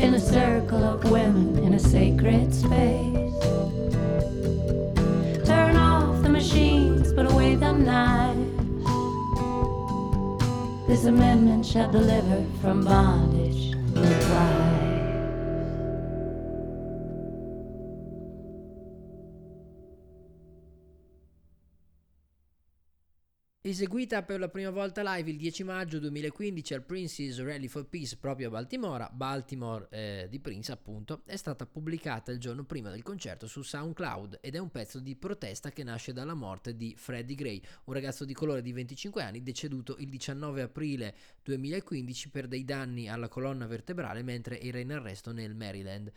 in 0.00 0.14
a 0.14 0.18
circle 0.18 0.82
of 0.82 1.04
women 1.10 1.58
in 1.58 1.74
a 1.74 1.78
sacred 1.78 2.54
space. 2.54 3.34
Turn 5.46 5.76
off 5.76 6.22
the 6.22 6.30
machines, 6.30 7.12
put 7.12 7.30
away 7.30 7.54
the 7.56 7.72
knives. 7.72 8.86
This 10.88 11.04
amendment 11.04 11.66
shall 11.66 11.92
deliver 11.92 12.42
from 12.62 12.82
bondage 12.82 13.25
Eseguita 23.76 24.22
per 24.22 24.40
la 24.40 24.48
prima 24.48 24.70
volta 24.70 25.02
live 25.02 25.30
il 25.30 25.36
10 25.36 25.62
maggio 25.62 25.98
2015 25.98 26.72
al 26.72 26.82
Prince's 26.82 27.42
Rally 27.42 27.68
for 27.68 27.86
Peace 27.86 28.16
proprio 28.16 28.48
a 28.48 28.50
Baltimora, 28.50 29.10
Baltimore 29.12 29.86
eh, 29.90 30.26
di 30.30 30.40
Prince 30.40 30.72
appunto, 30.72 31.20
è 31.26 31.36
stata 31.36 31.66
pubblicata 31.66 32.32
il 32.32 32.38
giorno 32.38 32.64
prima 32.64 32.88
del 32.88 33.02
concerto 33.02 33.46
su 33.46 33.60
SoundCloud 33.60 34.38
ed 34.40 34.54
è 34.54 34.58
un 34.58 34.70
pezzo 34.70 34.98
di 34.98 35.14
protesta 35.14 35.68
che 35.68 35.84
nasce 35.84 36.14
dalla 36.14 36.32
morte 36.32 36.74
di 36.74 36.94
Freddie 36.96 37.36
Gray, 37.36 37.60
un 37.84 37.92
ragazzo 37.92 38.24
di 38.24 38.32
colore 38.32 38.62
di 38.62 38.72
25 38.72 39.22
anni 39.22 39.42
deceduto 39.42 39.96
il 39.98 40.08
19 40.08 40.62
aprile 40.62 41.14
2015 41.42 42.30
per 42.30 42.48
dei 42.48 42.64
danni 42.64 43.10
alla 43.10 43.28
colonna 43.28 43.66
vertebrale 43.66 44.22
mentre 44.22 44.58
era 44.58 44.78
in 44.78 44.90
arresto 44.90 45.32
nel 45.32 45.54
Maryland. 45.54 46.10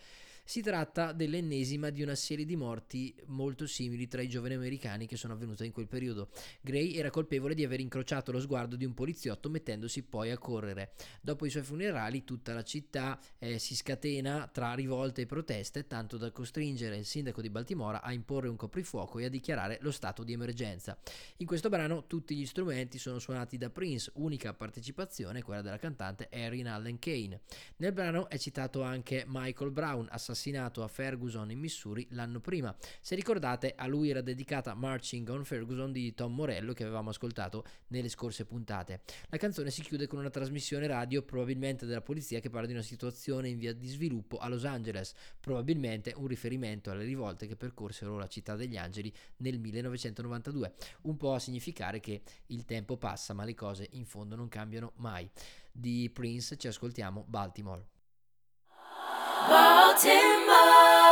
Si 0.50 0.64
tratta 0.64 1.12
dell'ennesima 1.12 1.92
di 1.92 2.02
una 2.02 2.16
serie 2.16 2.44
di 2.44 2.56
morti 2.56 3.16
molto 3.28 3.68
simili 3.68 4.08
tra 4.08 4.24
i 4.24 4.28
giovani 4.28 4.56
americani 4.56 5.06
che 5.06 5.16
sono 5.16 5.34
avvenute 5.34 5.64
in 5.64 5.72
quel 5.72 5.88
periodo. 5.88 6.30
Gray 6.62 6.96
era 6.96 7.12
colpevole 7.12 7.54
di 7.54 7.64
aver 7.64 7.80
incrociato 7.80 8.32
lo 8.32 8.40
sguardo 8.40 8.76
di 8.76 8.84
un 8.84 8.96
poliziotto 8.96 9.48
mettendosi 9.52 10.02
poi 10.02 10.32
a 10.32 10.40
correre. 10.40 10.94
Dopo 11.22 11.46
i 11.46 11.52
suoi 11.52 11.62
funerali 11.62 12.24
tutta 12.24 12.56
la 12.56 12.64
città 12.64 13.20
eh, 13.38 13.60
si 13.60 13.76
scatena 13.76 14.50
tra 14.52 14.74
rivolte 14.74 15.22
e 15.22 15.26
proteste, 15.28 15.86
tanto 15.86 16.18
da 16.18 16.32
costringere 16.32 16.98
il 16.98 17.06
sindaco 17.06 17.42
di 17.42 17.52
Baltimora 17.52 18.02
a 18.02 18.12
imporre 18.12 18.48
un 18.48 18.56
coprifuoco 18.56 19.20
e 19.20 19.26
a 19.26 19.30
dichiarare 19.30 19.78
lo 19.82 19.92
stato 19.92 20.24
di 20.24 20.34
emergenza. 20.34 20.98
In 21.38 21.46
questo 21.46 21.70
brano 21.70 22.08
tutti 22.08 22.36
gli 22.36 22.48
strumenti 22.48 22.98
sono 22.98 23.20
suonati 23.20 23.60
da 23.60 23.70
Prince, 23.70 24.10
unica 24.16 24.52
partecipazione 24.56 25.44
quella 25.44 25.62
della 25.62 25.78
cantante 25.78 26.28
Erin 26.32 26.70
Allen 26.70 26.98
Kane. 26.98 27.42
Nel 27.76 27.94
brano 27.94 28.28
è 28.30 28.40
citato 28.40 28.82
anche 28.82 29.26
Michael 29.28 29.70
Brown, 29.70 30.08
assassinato 30.40 30.84
a 30.84 30.88
Ferguson 30.88 31.52
in 31.52 31.60
Missouri 31.60 32.08
l'anno 32.12 32.40
prima. 32.40 32.74
Se 33.02 33.14
ricordate, 33.14 33.74
a 33.76 33.86
lui 33.88 34.10
era 34.10 34.22
dedicata 34.22 34.74
Marching 34.74 35.28
on 35.28 35.44
Ferguson 35.44 35.92
di 35.92 36.14
Tom 36.14 36.34
Morello 36.34 36.72
che 36.72 36.84
avevamo 36.84 37.10
ascoltato 37.10 37.66
nelle 37.88 38.08
scorse 38.08 38.46
puntate. 38.46 39.02
La 39.28 39.38
canzone 39.38 39.70
si 39.70 39.82
chiude 39.82 40.08
con 40.08 40.20
una 40.20 40.30
trasmissione 40.30 40.88
radio, 40.88 41.22
probabilmente 41.24 41.86
della 41.86 42.02
polizia, 42.02 42.40
che 42.40 42.50
parla 42.50 42.68
di 42.68 42.74
una 42.74 42.82
situazione 42.82 43.50
in 43.50 43.58
via 43.58 43.74
di 43.74 43.88
sviluppo 43.88 44.38
a 44.38 44.48
Los 44.48 44.64
Angeles, 44.64 45.14
probabilmente 45.40 46.14
un 46.16 46.28
riferimento 46.28 46.90
alle 46.90 47.04
rivolte 47.04 47.46
che 47.46 47.58
percorsero 47.58 48.18
la 48.18 48.28
città 48.28 48.56
degli 48.56 48.78
angeli 48.78 49.14
nel 49.38 49.60
1992, 49.60 50.74
un 51.02 51.18
po' 51.18 51.34
a 51.34 51.40
significare 51.40 52.00
che 52.00 52.22
il 52.48 52.64
tempo 52.64 52.96
passa 52.98 53.34
ma 53.34 53.44
le 53.44 53.56
cose 53.56 53.88
in 53.92 54.06
fondo 54.06 54.36
non 54.36 54.48
cambiano 54.48 54.94
mai. 54.98 55.30
Di 55.72 56.10
Prince 56.12 56.58
ci 56.58 56.68
ascoltiamo 56.68 57.26
Baltimore. 57.28 57.99
Baltimore 59.50 61.09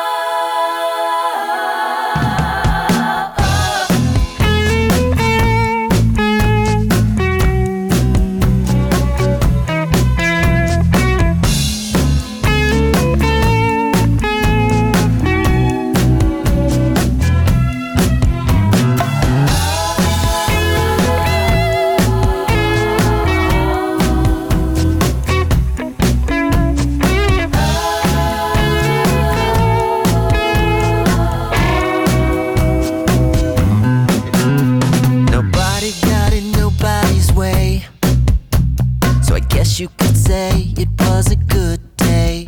say 40.28 40.74
it 40.76 40.90
was 41.00 41.32
a 41.32 41.38
good 41.38 41.80
day. 41.96 42.48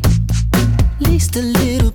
At 0.52 1.00
least 1.00 1.34
a 1.36 1.42
little 1.42 1.92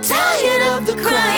tired 0.00 0.62
of 0.72 0.86
the 0.86 0.94
crying, 1.02 1.31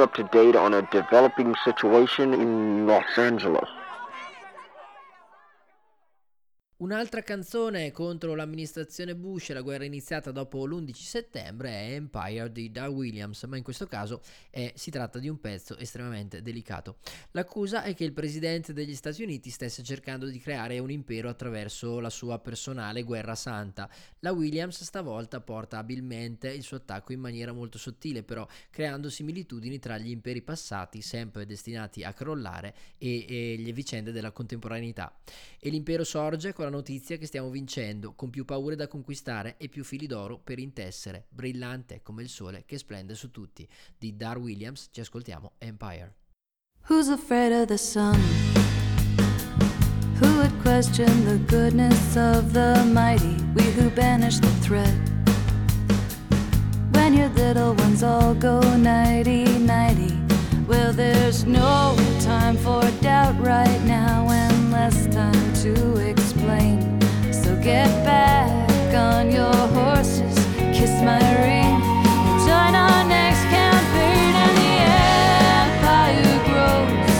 you 0.00 0.04
up 0.04 0.14
to 0.14 0.24
date 0.24 0.56
on 0.56 0.72
a 0.72 0.80
developing 0.80 1.54
situation 1.62 2.32
in 2.32 2.86
Los 2.86 3.18
Angeles. 3.18 3.68
Un'altra 6.90 7.22
canzone 7.22 7.92
contro 7.92 8.34
l'amministrazione 8.34 9.14
Bush 9.14 9.50
e 9.50 9.54
la 9.54 9.60
guerra 9.60 9.84
iniziata 9.84 10.32
dopo 10.32 10.66
l'11 10.66 10.92
settembre 10.92 11.70
è 11.70 11.92
Empire 11.92 12.50
di 12.50 12.72
Dar 12.72 12.88
Williams, 12.88 13.44
ma 13.44 13.56
in 13.56 13.62
questo 13.62 13.86
caso 13.86 14.20
eh, 14.50 14.72
si 14.74 14.90
tratta 14.90 15.20
di 15.20 15.28
un 15.28 15.38
pezzo 15.38 15.76
estremamente 15.76 16.42
delicato. 16.42 16.96
L'accusa 17.30 17.84
è 17.84 17.94
che 17.94 18.02
il 18.02 18.12
presidente 18.12 18.72
degli 18.72 18.96
Stati 18.96 19.22
Uniti 19.22 19.50
stesse 19.50 19.84
cercando 19.84 20.26
di 20.26 20.40
creare 20.40 20.80
un 20.80 20.90
impero 20.90 21.28
attraverso 21.28 22.00
la 22.00 22.10
sua 22.10 22.40
personale 22.40 23.04
guerra 23.04 23.36
santa. 23.36 23.88
La 24.18 24.32
Williams 24.32 24.82
stavolta 24.82 25.40
porta 25.40 25.78
abilmente 25.78 26.48
il 26.50 26.64
suo 26.64 26.78
attacco 26.78 27.12
in 27.12 27.20
maniera 27.20 27.52
molto 27.52 27.78
sottile, 27.78 28.24
però 28.24 28.44
creando 28.68 29.08
similitudini 29.10 29.78
tra 29.78 29.96
gli 29.96 30.10
imperi 30.10 30.42
passati, 30.42 31.02
sempre 31.02 31.46
destinati 31.46 32.02
a 32.02 32.12
crollare, 32.12 32.74
e, 32.98 33.26
e 33.28 33.56
le 33.60 33.72
vicende 33.72 34.10
della 34.10 34.32
contemporaneità. 34.32 35.16
E 35.60 35.70
l'impero 35.70 36.02
sorge 36.02 36.52
con 36.52 36.64
la 36.64 36.78
notizia 36.80 37.18
che 37.18 37.26
stiamo 37.26 37.50
vincendo, 37.50 38.14
con 38.14 38.30
più 38.30 38.46
paure 38.46 38.74
da 38.74 38.88
conquistare 38.88 39.56
e 39.58 39.68
più 39.68 39.84
fili 39.84 40.06
d'oro 40.06 40.38
per 40.38 40.58
intessere, 40.58 41.26
brillante 41.28 42.00
come 42.02 42.22
il 42.22 42.30
sole 42.30 42.64
che 42.64 42.78
splende 42.78 43.14
su 43.14 43.30
tutti. 43.30 43.68
Di 43.98 44.16
Dar 44.16 44.38
Williams 44.38 44.88
ci 44.90 45.00
ascoltiamo 45.00 45.52
Empire. 45.58 46.14
Who's 46.88 47.08
afraid 47.08 47.52
of 47.52 47.66
the 47.66 47.76
sun? 47.76 48.18
Who 50.20 50.36
would 50.36 50.52
question 50.62 51.24
the 51.26 51.38
goodness 51.46 52.16
of 52.16 52.52
the 52.52 52.82
mighty? 52.90 53.36
We 53.54 53.64
who 53.78 53.90
banish 53.90 54.38
the 54.38 54.50
threat. 54.62 54.94
When 56.92 57.14
your 57.14 57.30
little 57.34 57.74
ones 57.74 58.02
all 58.02 58.34
go 58.34 58.60
nighty 58.76 59.44
nighty. 59.58 60.18
Well, 60.66 60.94
there's 60.94 61.44
no 61.44 61.94
time 62.20 62.56
for 62.56 62.80
doubt 63.02 63.38
right 63.40 63.80
now 63.84 64.30
and 64.30 64.72
less 64.72 65.06
time 65.08 65.52
to 65.62 65.96
explain. 65.96 66.19
Get 67.70 68.04
back 68.04 68.50
on 68.94 69.30
your 69.30 69.54
horses, 69.78 70.34
kiss 70.76 70.90
my 71.08 71.22
ring, 71.46 71.76
and 72.26 72.38
join 72.48 72.74
our 72.74 73.02
next 73.06 73.42
campaign. 73.56 74.32
And 74.44 74.54
the 74.60 74.74
empire 75.62 76.38
grows 76.50 77.16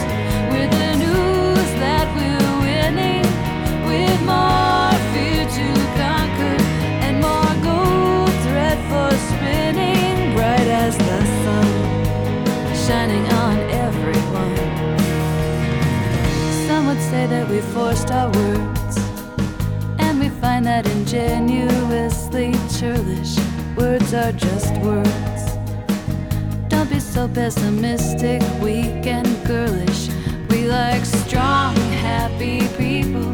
with 0.52 0.70
the 0.82 0.92
news 1.04 1.70
that 1.84 2.06
we're 2.16 2.54
winning, 2.66 3.26
with 3.86 4.20
more 4.32 4.90
fear 5.12 5.44
to 5.58 5.66
conquer 6.02 6.56
and 7.06 7.14
more 7.26 7.54
gold 7.68 8.34
thread 8.44 8.78
for 8.90 9.10
spinning, 9.30 10.34
bright 10.34 10.68
as 10.84 10.94
the 10.98 11.18
sun, 11.42 11.70
shining 12.74 13.26
on 13.44 13.56
everyone. 13.86 14.56
Some 16.66 16.82
would 16.88 17.02
say 17.02 17.26
that 17.28 17.48
we 17.48 17.60
forced 17.60 18.10
our 18.10 18.28
words, 18.32 18.79
find 20.40 20.64
that 20.64 20.86
ingenuously 20.86 22.52
churlish. 22.78 23.36
Words 23.76 24.14
are 24.14 24.32
just 24.32 24.74
words. 24.78 25.42
Don't 26.68 26.88
be 26.88 26.98
so 26.98 27.28
pessimistic, 27.28 28.40
weak 28.62 29.06
and 29.06 29.28
girlish. 29.46 30.08
We 30.48 30.66
like 30.66 31.04
strong, 31.04 31.76
happy 32.08 32.60
people 32.78 33.30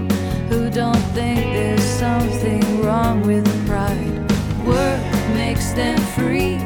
who 0.49 0.69
don't 0.69 1.05
think 1.15 1.39
there's 1.55 1.85
something 1.85 2.83
wrong 2.83 3.23
with 3.23 3.47
pride. 3.69 4.17
Work 4.67 5.01
makes 5.35 5.73
them 5.73 5.99
free, 6.17 6.57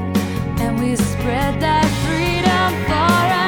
and 0.62 0.80
we 0.80 0.96
spread 0.96 1.60
that 1.60 1.86
freedom 2.06 2.86
far 2.88 3.39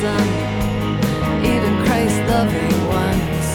sun, 0.00 0.28
even 1.44 1.72
Christ 1.84 2.18
loving 2.30 2.78
ones. 2.86 3.46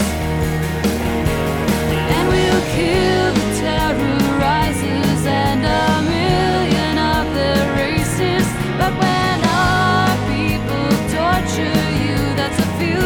And 2.14 2.24
we'll 2.28 2.64
kill 2.76 3.28
the 3.40 3.48
terrorizers 3.64 5.22
and 5.24 5.60
a 5.64 5.86
million 6.14 6.96
of 6.98 7.24
their 7.38 7.64
races. 7.80 8.46
But 8.80 8.92
when 9.02 9.36
our 9.56 10.12
people 10.32 10.88
torture 11.16 11.82
you, 12.04 12.18
that's 12.38 12.58
a 12.58 12.70
few 12.80 13.04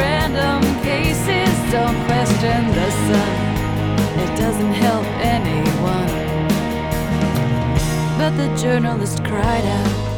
random 0.00 0.62
cases. 0.80 1.52
Don't 1.76 1.98
question 2.08 2.60
the 2.78 2.90
sun, 3.06 3.34
it 4.24 4.32
doesn't 4.38 4.74
help 4.86 5.06
anyone. 5.36 6.10
But 8.16 8.32
the 8.40 8.48
journalist 8.56 9.22
cried 9.22 9.66
out 9.78 10.10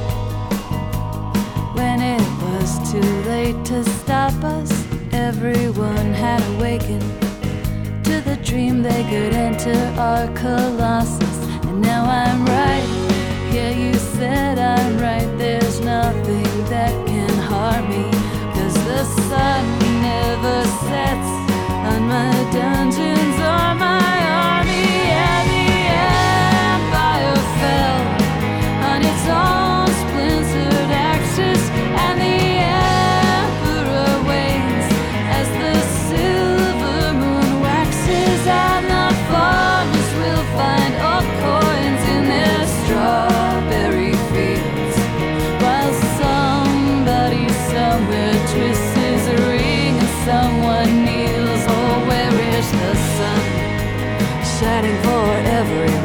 when 1.74 2.00
it 2.00 2.31
was 2.72 2.92
too 2.92 3.00
late 3.28 3.64
to 3.64 3.84
stop 3.84 4.32
us. 4.44 4.70
Everyone 5.12 6.12
had 6.12 6.42
awakened 6.54 7.02
to 8.04 8.20
the 8.20 8.38
dream 8.42 8.82
they 8.82 9.02
could 9.04 9.34
enter 9.34 9.78
our 9.98 10.26
colossus. 10.34 11.38
And 11.66 11.80
now 11.80 12.04
I'm 12.04 12.44
right. 12.44 12.88
Yeah, 13.52 13.70
you 13.70 13.94
said 13.94 14.58
I'm 14.58 14.98
right. 14.98 15.28
There's 15.38 15.80
nothing 15.80 16.52
that 16.74 16.92
can 17.06 17.34
harm 17.50 17.88
me. 17.90 18.04
Cause 18.54 18.74
the 18.90 19.04
sun 19.28 19.64
never 20.02 20.58
sets 20.88 21.30
on 21.90 22.00
my 22.16 22.32
dungeons 22.52 23.36
or 23.52 23.68
my 23.88 24.16
army. 24.48 24.88
The 25.50 25.74
empire 26.74 27.36
fell 27.58 28.00
on 28.90 29.00
its 29.02 29.26
own 29.28 29.61
for 54.80 55.34
everyone? 55.58 56.01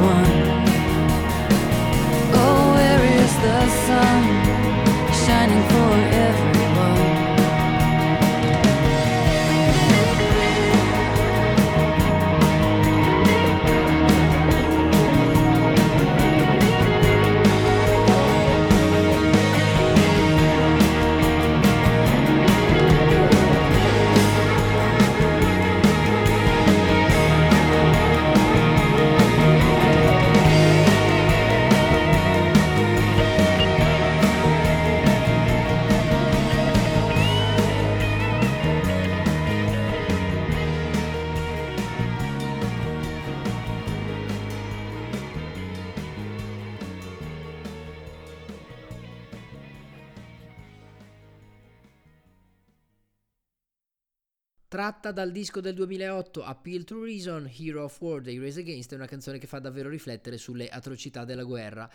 Tratta 54.78 55.12
dal 55.12 55.32
disco 55.32 55.60
del 55.60 55.74
2008 55.74 56.44
Appeal 56.44 56.84
to 56.84 57.04
Reason, 57.04 57.50
Hero 57.58 57.86
of 57.86 58.00
War 58.00 58.22
dei 58.22 58.38
Race 58.38 58.60
Against 58.60 58.92
è 58.92 58.96
una 58.96 59.08
canzone 59.08 59.40
che 59.40 59.48
fa 59.48 59.58
davvero 59.58 59.90
riflettere 59.90 60.38
sulle 60.38 60.70
atrocità 60.70 61.26
della 61.26 61.42
guerra. 61.42 61.90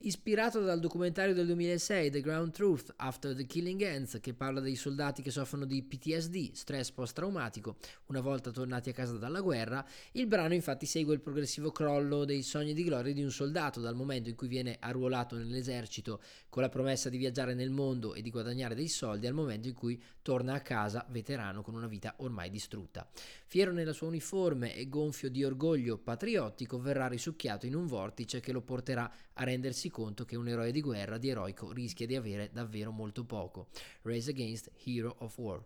Ispirato 0.00 0.60
dal 0.60 0.78
documentario 0.78 1.34
del 1.34 1.46
2006 1.46 2.10
The 2.10 2.20
Ground 2.20 2.52
Truth 2.52 2.94
After 2.98 3.34
the 3.34 3.46
Killing 3.46 3.82
Ends, 3.82 4.18
che 4.20 4.32
parla 4.32 4.60
dei 4.60 4.76
soldati 4.76 5.22
che 5.22 5.32
soffrono 5.32 5.64
di 5.64 5.82
PTSD, 5.82 6.52
stress 6.52 6.92
post-traumatico, 6.92 7.78
una 8.06 8.20
volta 8.20 8.52
tornati 8.52 8.90
a 8.90 8.92
casa 8.92 9.18
dalla 9.18 9.40
guerra, 9.40 9.84
il 10.12 10.28
brano 10.28 10.54
infatti 10.54 10.86
segue 10.86 11.14
il 11.14 11.20
progressivo 11.20 11.72
crollo 11.72 12.24
dei 12.24 12.42
sogni 12.42 12.74
di 12.74 12.84
gloria 12.84 13.12
di 13.12 13.24
un 13.24 13.32
soldato 13.32 13.80
dal 13.80 13.96
momento 13.96 14.28
in 14.28 14.36
cui 14.36 14.46
viene 14.46 14.76
arruolato 14.78 15.34
nell'esercito 15.34 16.20
con 16.48 16.62
la 16.62 16.68
promessa 16.68 17.08
di 17.08 17.18
viaggiare 17.18 17.54
nel 17.54 17.70
mondo 17.70 18.14
e 18.14 18.22
di 18.22 18.30
guadagnare 18.30 18.76
dei 18.76 18.86
soldi 18.86 19.26
al 19.26 19.34
momento 19.34 19.66
in 19.66 19.74
cui 19.74 20.00
torna 20.22 20.54
a 20.54 20.60
casa 20.60 21.04
veterano 21.10 21.62
con 21.62 21.74
una 21.74 21.88
vita 21.88 22.14
ormai 22.18 22.50
distrutta. 22.50 23.04
Fiero 23.46 23.72
nella 23.72 23.92
sua 23.92 24.06
uniforme 24.06 24.76
e 24.76 24.88
gonfio 24.88 25.28
di 25.28 25.42
orgoglio 25.42 25.98
patriottico, 25.98 26.78
verrà 26.78 27.08
risucchiato 27.08 27.66
in 27.66 27.74
un 27.74 27.86
vortice 27.86 28.38
che 28.38 28.52
lo 28.52 28.60
porterà 28.60 29.10
a 29.32 29.44
rendersi 29.44 29.87
conto 29.90 30.24
che 30.24 30.36
un 30.36 30.48
eroe 30.48 30.72
di 30.72 30.80
guerra 30.80 31.18
di 31.18 31.28
eroico 31.28 31.72
rischia 31.72 32.06
di 32.06 32.16
avere 32.16 32.50
davvero 32.52 32.90
molto 32.90 33.24
poco. 33.24 33.68
Race 34.02 34.30
Against 34.30 34.70
Hero 34.84 35.14
of 35.18 35.36
War. 35.38 35.64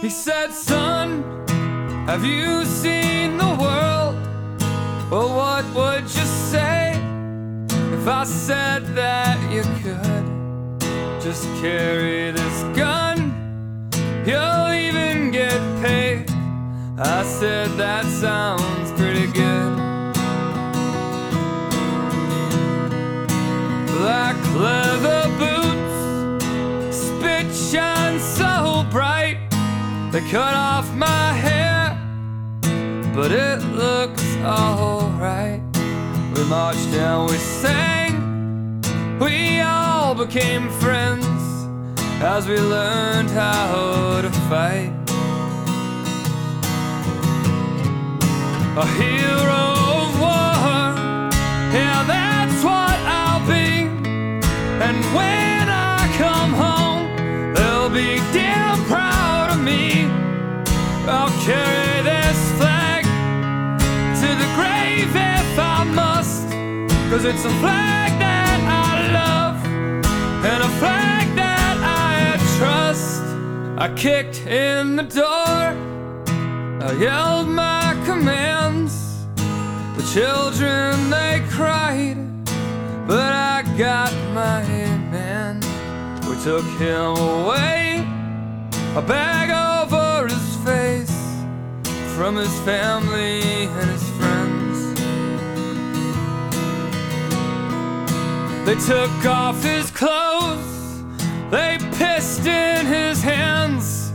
He 0.00 0.08
said, 0.08 0.50
Son, 0.50 1.22
have 2.06 2.24
you 2.24 2.64
seen 2.64 3.36
the 3.36 3.54
world? 3.60 4.16
Well, 5.10 5.36
what 5.36 5.64
would 5.74 6.04
you 6.04 6.24
say 6.24 6.92
if 7.92 8.08
I 8.08 8.24
said 8.24 8.86
that 8.94 9.38
you 9.52 9.62
could 9.82 11.20
just 11.20 11.44
carry 11.60 12.30
this 12.30 12.62
gun? 12.74 13.90
You'll 14.24 14.72
even 14.72 15.32
get 15.32 15.60
paid. 15.82 16.29
I 17.02 17.22
said, 17.22 17.70
That 17.78 18.04
sounds 18.04 18.92
pretty 18.92 19.26
good. 19.32 19.76
Black 23.96 24.36
leather 24.54 25.24
boots, 25.38 26.96
spit 26.96 27.54
shine 27.54 28.20
so 28.20 28.86
bright. 28.90 29.38
They 30.12 30.20
cut 30.30 30.54
off 30.54 30.94
my 30.94 31.32
hair, 31.32 31.96
but 33.14 33.32
it 33.32 33.62
looks 33.72 34.36
alright. 34.44 35.62
We 36.34 36.44
marched 36.44 36.92
down, 36.92 37.30
we 37.30 37.38
sang, 37.38 38.82
we 39.18 39.60
all 39.60 40.14
became 40.14 40.68
friends 40.68 41.26
as 42.22 42.46
we 42.46 42.58
learned 42.58 43.30
how 43.30 44.20
to 44.20 44.30
fight. 44.50 44.99
A 48.80 48.86
hero 48.86 49.64
of 50.00 50.08
war, 50.18 50.54
yeah, 51.76 52.02
that's 52.08 52.64
what 52.64 52.96
I'll 53.20 53.46
be. 53.46 53.84
And 54.86 54.98
when 55.14 55.68
I 55.68 55.98
come 56.16 56.52
home, 56.54 57.04
they'll 57.52 57.90
be 57.90 58.16
damn 58.32 58.82
proud 58.86 59.50
of 59.52 59.60
me. 59.62 60.06
I'll 61.06 61.28
carry 61.44 62.02
this 62.10 62.40
flag 62.56 63.04
to 64.22 64.28
the 64.42 64.48
grave 64.56 65.14
if 65.14 65.58
I 65.58 65.84
must. 65.84 66.48
Cause 67.10 67.26
it's 67.26 67.44
a 67.44 67.54
flag 67.60 68.18
that 68.18 68.60
I 68.64 69.12
love 69.12 69.56
and 70.46 70.62
a 70.62 70.72
flag 70.80 71.26
that 71.36 71.76
I 71.84 72.38
trust. 72.56 73.24
I 73.76 73.92
kicked 73.94 74.46
in 74.46 74.96
the 74.96 75.02
door, 75.02 75.76
I 76.80 76.92
yelled 76.98 77.48
my 77.48 77.94
commands. 78.06 78.39
Children 80.12 81.08
they 81.08 81.40
cried, 81.50 82.16
but 83.06 83.32
I 83.32 83.62
got 83.78 84.12
my 84.34 84.64
man. 85.12 85.60
We 86.28 86.34
took 86.42 86.64
him 86.80 87.16
away, 87.16 88.04
a 88.96 89.02
bag 89.02 89.50
over 89.50 90.26
his 90.26 90.56
face 90.66 91.14
from 92.16 92.34
his 92.34 92.52
family 92.62 93.68
and 93.78 93.88
his 93.88 94.02
friends. 94.18 94.98
They 98.66 98.74
took 98.84 99.26
off 99.26 99.62
his 99.62 99.92
clothes, 99.92 101.04
they 101.52 101.78
pissed 101.92 102.46
in 102.46 102.84
his 102.84 103.22
hands. 103.22 104.12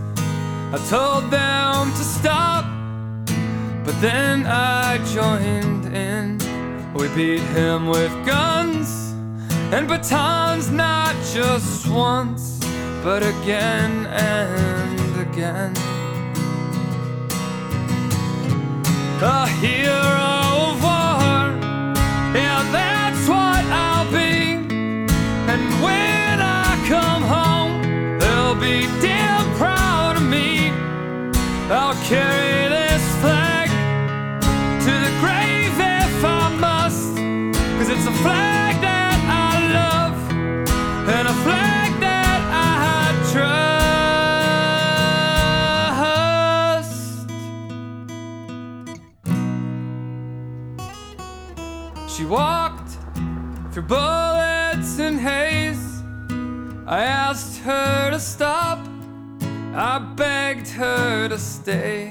I 0.74 0.78
told 0.89 1.32
them 1.32 1.89
to 1.89 2.04
stop, 2.04 2.66
but 3.86 3.96
then 4.02 4.46
I 4.46 4.98
joined 5.14 5.74
in. 5.96 6.38
We 6.93 7.08
beat 7.10 7.41
him 7.60 7.88
with 7.88 8.12
guns 8.26 9.14
and 9.74 9.88
batons, 9.88 10.70
not 10.70 11.16
just 11.34 11.88
once, 11.88 12.60
but 13.04 13.24
again 13.24 14.06
and 14.08 15.28
again. 15.28 15.74
A 19.22 19.48
hero 19.48 20.36
of 20.70 20.84
war, 20.84 21.39
yeah, 22.36 22.62
that's 22.72 23.28
what 23.28 23.64
I'll 23.86 24.12
be. 24.12 24.36
And 25.52 25.64
when 25.84 26.39
I 26.41 26.70
come 26.88 27.24
home, 27.24 28.20
they'll 28.20 28.56
be 28.56 28.88
damn 29.02 29.46
proud 29.56 30.18
of 30.18 30.24
me. 30.24 30.70
I'll 31.70 31.96
carry 32.06 32.55
to 61.30 61.39
stay. 61.39 62.05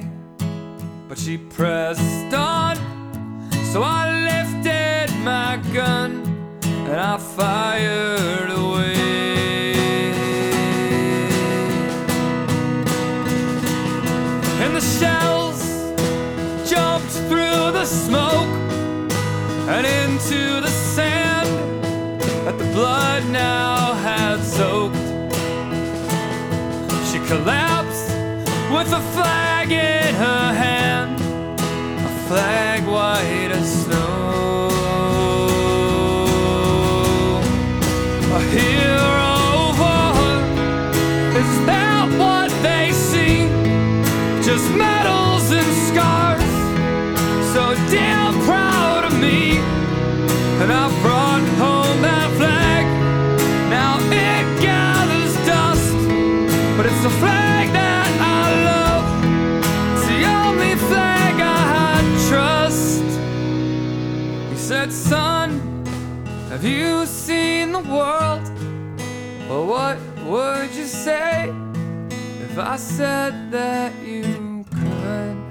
If 72.55 72.61
I 72.61 72.77
said 72.77 73.51
that 73.51 73.93
you 74.05 74.65
could? 74.71 75.43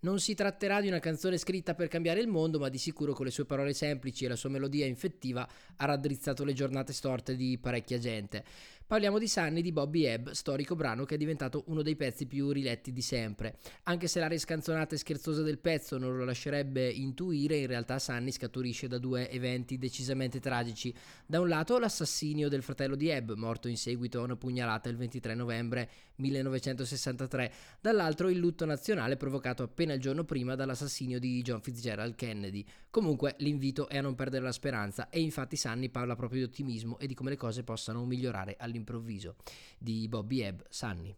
Non 0.00 0.18
si 0.18 0.34
tratterà 0.34 0.80
di 0.80 0.88
una 0.88 0.98
canzone 0.98 1.38
scritta 1.38 1.76
per 1.76 1.86
cambiare 1.86 2.18
il 2.18 2.26
mondo, 2.26 2.58
ma 2.58 2.68
di 2.68 2.76
sicuro 2.76 3.12
con 3.12 3.24
le 3.24 3.30
sue 3.30 3.44
parole 3.44 3.72
semplici 3.72 4.24
e 4.24 4.28
la 4.28 4.34
sua 4.34 4.50
melodia 4.50 4.84
infettiva 4.84 5.48
ha 5.76 5.84
raddrizzato 5.84 6.42
le 6.42 6.54
giornate 6.54 6.92
storte 6.92 7.36
di 7.36 7.56
parecchia 7.56 7.98
gente. 7.98 8.44
Parliamo 8.92 9.18
di 9.18 9.26
Sunny 9.26 9.62
di 9.62 9.72
Bobby 9.72 10.04
Ebb, 10.04 10.32
storico 10.32 10.76
brano 10.76 11.06
che 11.06 11.14
è 11.14 11.16
diventato 11.16 11.64
uno 11.68 11.80
dei 11.80 11.96
pezzi 11.96 12.26
più 12.26 12.50
riletti 12.50 12.92
di 12.92 13.00
sempre. 13.00 13.56
Anche 13.84 14.06
se 14.06 14.20
l'aria 14.20 14.38
scanzonata 14.38 14.94
e 14.94 14.98
scherzosa 14.98 15.40
del 15.40 15.60
pezzo 15.60 15.96
non 15.96 16.14
lo 16.14 16.26
lascerebbe 16.26 16.90
intuire, 16.90 17.56
in 17.56 17.68
realtà 17.68 17.98
Sunny 17.98 18.30
scaturisce 18.30 18.88
da 18.88 18.98
due 18.98 19.30
eventi 19.30 19.78
decisamente 19.78 20.40
tragici. 20.40 20.94
Da 21.24 21.40
un 21.40 21.48
lato 21.48 21.78
l'assassinio 21.78 22.50
del 22.50 22.62
fratello 22.62 22.94
di 22.94 23.08
Ebb, 23.08 23.30
morto 23.30 23.66
in 23.66 23.78
seguito 23.78 24.20
a 24.20 24.24
una 24.24 24.36
pugnalata 24.36 24.90
il 24.90 24.98
23 24.98 25.34
novembre 25.36 25.88
1963, 26.16 27.52
dall'altro 27.80 28.28
il 28.28 28.36
lutto 28.36 28.66
nazionale 28.66 29.16
provocato 29.16 29.62
appena 29.62 29.94
il 29.94 30.00
giorno 30.00 30.24
prima 30.24 30.54
dall'assassinio 30.54 31.18
di 31.18 31.40
John 31.40 31.62
Fitzgerald 31.62 32.14
Kennedy. 32.14 32.62
Comunque 32.90 33.36
l'invito 33.38 33.88
è 33.88 33.96
a 33.96 34.02
non 34.02 34.14
perdere 34.14 34.44
la 34.44 34.52
speranza 34.52 35.08
e 35.08 35.20
infatti 35.20 35.56
Sunny 35.56 35.88
parla 35.88 36.14
proprio 36.14 36.40
di 36.40 36.44
ottimismo 36.44 36.98
e 36.98 37.06
di 37.06 37.14
come 37.14 37.30
le 37.30 37.36
cose 37.36 37.64
possano 37.64 38.04
migliorare 38.04 38.56
all'improvviso. 38.82 39.36
Di 39.78 40.08
Bobby 40.08 40.40
Hebb, 40.40 40.64
Sunny. 40.68 41.16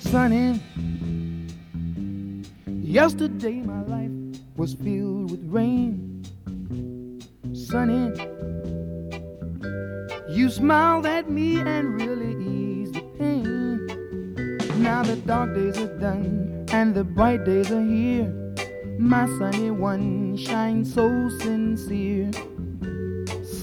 Sunny, 0.00 0.60
yesterday 2.66 3.62
my 3.62 3.82
life 3.84 4.10
was 4.56 4.74
filled 4.74 5.30
with 5.30 5.44
rain. 5.48 6.22
Sunny, 7.52 8.12
you 10.28 10.48
smiled 10.50 11.06
at 11.06 11.30
me 11.30 11.60
and 11.60 12.00
really 12.00 12.34
eased 12.44 12.94
the 12.94 13.02
pain. 13.18 13.86
Now 14.82 15.02
the 15.02 15.16
dark 15.16 15.54
days 15.54 15.78
are 15.78 15.98
done 15.98 16.66
and 16.70 16.94
the 16.94 17.04
bright 17.04 17.44
days 17.44 17.70
are 17.72 17.82
here. 17.82 18.32
My 18.98 19.26
sunny 19.38 19.70
one 19.70 20.36
shines 20.36 20.94
so 20.94 21.28
sincere. 21.40 22.30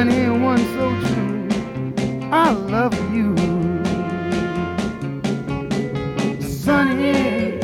Sunny, 0.00 0.30
one 0.30 0.64
so 0.76 0.86
true. 1.08 2.28
I 2.32 2.52
love 2.52 2.94
you. 3.14 3.36
Sunny, 6.40 7.60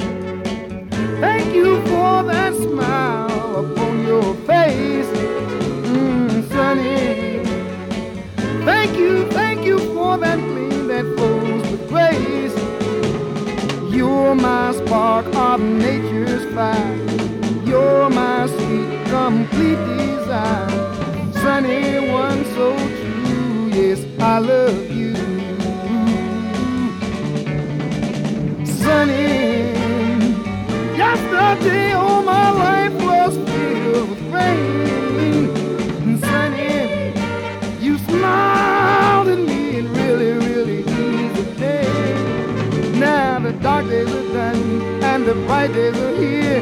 thank 1.19 1.55
you 1.55 1.81
for 1.87 2.23
that 2.25 2.53
smile 2.57 3.65
upon 3.65 4.07
your 4.07 4.35
face. 4.45 5.07
Mm, 5.89 6.47
sunny, 6.51 7.43
thank 8.67 8.99
you, 8.99 9.25
thank 9.31 9.65
you 9.65 9.79
for 9.95 10.19
that 10.19 10.39
gleam 10.39 10.89
that 10.89 11.07
flows 11.17 11.63
with 11.71 11.89
grace. 11.89 12.57
You're 13.95 14.35
my 14.35 14.73
spark 14.73 15.25
of 15.35 15.63
nature's 15.63 16.45
fire. 16.55 16.97
You're 17.65 18.11
my 18.11 18.47
sweet, 18.47 19.07
complete. 19.07 20.06
Sunny, 21.47 22.11
one 22.11 22.45
so 22.57 22.77
true. 22.77 23.69
Yes, 23.69 24.05
I 24.19 24.41
love 24.41 24.91
you. 24.91 25.15
Sunny, 28.67 29.71
yesterday 31.03 31.93
all 31.93 32.23
my 32.23 32.51
life 32.51 32.95
was 32.95 33.37
filled 33.49 34.11
with 34.11 34.23
rain. 34.35 36.19
Sunny, 36.19 37.15
you 37.81 37.97
smiled 37.99 39.29
at 39.29 39.39
me 39.39 39.79
and 39.79 39.89
really, 39.97 40.33
really 40.33 40.81
eased 40.81 41.37
the 41.37 41.45
day. 41.61 42.99
Now 42.99 43.39
the 43.39 43.53
dark 43.53 43.87
days 43.87 44.13
are 44.13 44.33
done 44.33 45.03
and 45.05 45.25
the 45.25 45.35
bright 45.47 45.73
days 45.73 45.97
are 45.97 46.17
here. 46.17 46.61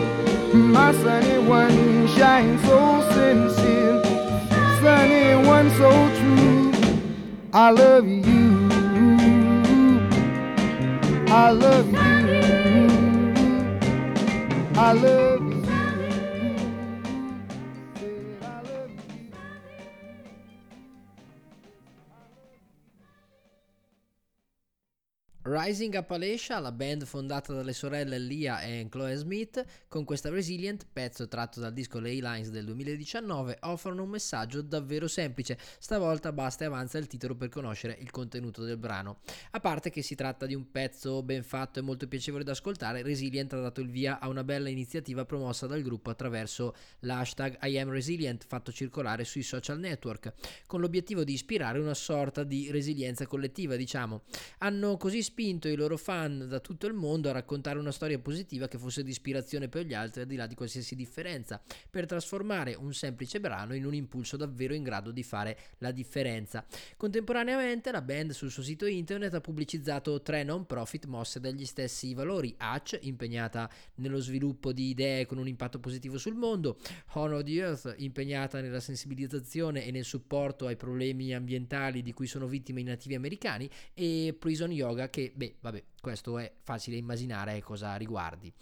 My 0.53 0.93
sunny 0.93 1.39
one 1.39 2.07
shines 2.09 2.61
so 2.67 3.01
sincere. 3.15 3.54
One 5.55 5.71
so 5.71 5.91
true. 6.19 6.73
I 7.53 7.71
love 7.71 8.09
you. 8.09 8.69
I 11.29 11.51
love 11.51 11.89
you. 11.93 12.01
I 14.75 14.93
love 15.05 15.34
Rising 25.65 25.95
Appalachia, 25.95 26.59
la 26.59 26.73
band 26.73 27.07
fondata 27.07 27.55
dalle 27.55 27.73
sorelle 27.73 28.19
Lia 28.19 28.61
e 28.61 28.87
Chloe 28.91 29.17
Smith, 29.17 29.65
con 29.89 30.05
questa 30.05 30.29
Resilient, 30.29 30.87
pezzo 30.93 31.27
tratto 31.27 31.59
dal 31.59 31.73
disco 31.73 32.01
Ley 32.01 32.21
Lines 32.21 32.51
del 32.51 32.67
2019, 32.67 33.61
offrono 33.63 34.03
un 34.03 34.11
messaggio 34.11 34.61
davvero 34.61 35.09
semplice. 35.09 35.57
Stavolta 35.79 36.33
basta 36.33 36.65
e 36.65 36.67
avanza 36.67 36.99
il 36.99 37.07
titolo 37.07 37.35
per 37.35 37.49
conoscere 37.49 37.97
il 37.99 38.11
contenuto 38.11 38.63
del 38.63 38.77
brano. 38.77 39.21
A 39.53 39.61
parte 39.61 39.89
che 39.89 40.03
si 40.03 40.15
tratta 40.15 40.45
di 40.45 40.55
un 40.55 40.71
pezzo 40.71 41.23
ben 41.23 41.43
fatto 41.43 41.79
e 41.79 41.83
molto 41.83 42.07
piacevole 42.09 42.45
da 42.45 42.53
ascoltare, 42.53 43.01
Resilient 43.01 43.55
ha 43.55 43.61
dato 43.61 43.81
il 43.81 43.89
via 43.89 44.21
a 44.21 44.29
una 44.29 44.45
bella 44.45 44.69
iniziativa 44.69 45.25
promossa 45.25 45.67
dal 45.67 45.81
gruppo 45.81 46.11
attraverso 46.11 46.75
l'hashtag 47.01 47.57
I 47.63 47.79
am 47.79 47.89
Resilient 47.89 48.45
fatto 48.47 48.71
circolare 48.71 49.25
sui 49.25 49.43
social 49.43 49.79
network, 49.79 50.35
con 50.67 50.83
l'obiettivo 50.83 51.25
di 51.25 51.33
ispirare 51.33 51.79
una 51.79 51.95
sorta 51.95 52.45
di 52.45 52.71
resilienza 52.71 53.27
collettiva, 53.27 53.77
diciamo. 53.77 54.25
Hanno 54.59 54.99
così 54.99 55.23
spinto 55.23 55.53
i 55.69 55.75
loro 55.75 55.97
fan 55.97 56.47
da 56.49 56.61
tutto 56.61 56.87
il 56.87 56.95
mondo 56.95 57.29
a 57.29 57.33
raccontare 57.33 57.79
una 57.79 57.93
storia 57.93 58.19
positiva 58.19 58.69
che 58.69 58.79
fosse 58.79 59.03
di 59.03 59.11
ispirazione 59.11 59.69
per 59.69 59.87
gli 59.87 59.95
altri 59.95 60.23
al 60.23 60.27
di 60.27 60.37
là 60.37 60.47
di 60.47 60.55
qualsiasi 60.55 60.95
differenza, 60.95 61.61
per 61.91 62.07
trasformare 62.07 62.75
un 62.75 62.93
semplice 62.93 63.41
brano 63.41 63.75
in 63.75 63.85
un 63.85 63.95
impulso 63.95 64.37
davvero 64.37 64.75
in 64.75 64.83
grado 64.83 65.11
di 65.11 65.23
fare 65.23 65.59
la 65.79 65.91
differenza. 65.91 66.65
Contemporaneamente 66.97 67.91
la 67.91 68.03
band 68.03 68.33
sul 68.33 68.51
suo 68.51 68.63
sito 68.63 68.87
internet 68.87 69.35
ha 69.35 69.41
pubblicizzato 69.41 70.23
tre 70.23 70.43
non 70.43 70.67
profit 70.67 71.07
mosse 71.07 71.41
dagli 71.41 71.65
stessi 71.65 72.15
valori, 72.15 72.55
Hatch 72.57 72.99
impegnata 73.03 73.71
nello 73.97 74.21
sviluppo 74.21 74.73
di 74.73 74.89
idee 74.89 75.27
con 75.27 75.39
un 75.39 75.49
impatto 75.49 75.79
positivo 75.79 76.19
sul 76.19 76.35
mondo, 76.35 76.79
Honor 77.13 77.43
the 77.43 77.53
Earth 77.53 77.95
impegnata 77.99 78.61
nella 78.61 78.81
sensibilizzazione 78.81 79.85
e 79.85 79.91
nel 79.91 80.05
supporto 80.05 80.67
ai 80.67 80.77
problemi 80.77 81.35
ambientali 81.35 82.03
di 82.03 82.13
cui 82.13 82.27
sono 82.27 82.47
vittime 82.47 82.81
i 82.81 82.85
nativi 82.85 83.15
americani 83.15 83.69
e 83.93 84.35
Prison 84.39 84.73
Yoga 84.73 85.11
che 85.11 85.33
beh, 85.49 85.57
vabbè, 85.61 85.85
questo 86.01 86.39
è 86.39 86.53
facile 86.63 86.97
immaginare 86.97 87.61
cosa 87.63 87.97
riguardi. 87.97 88.53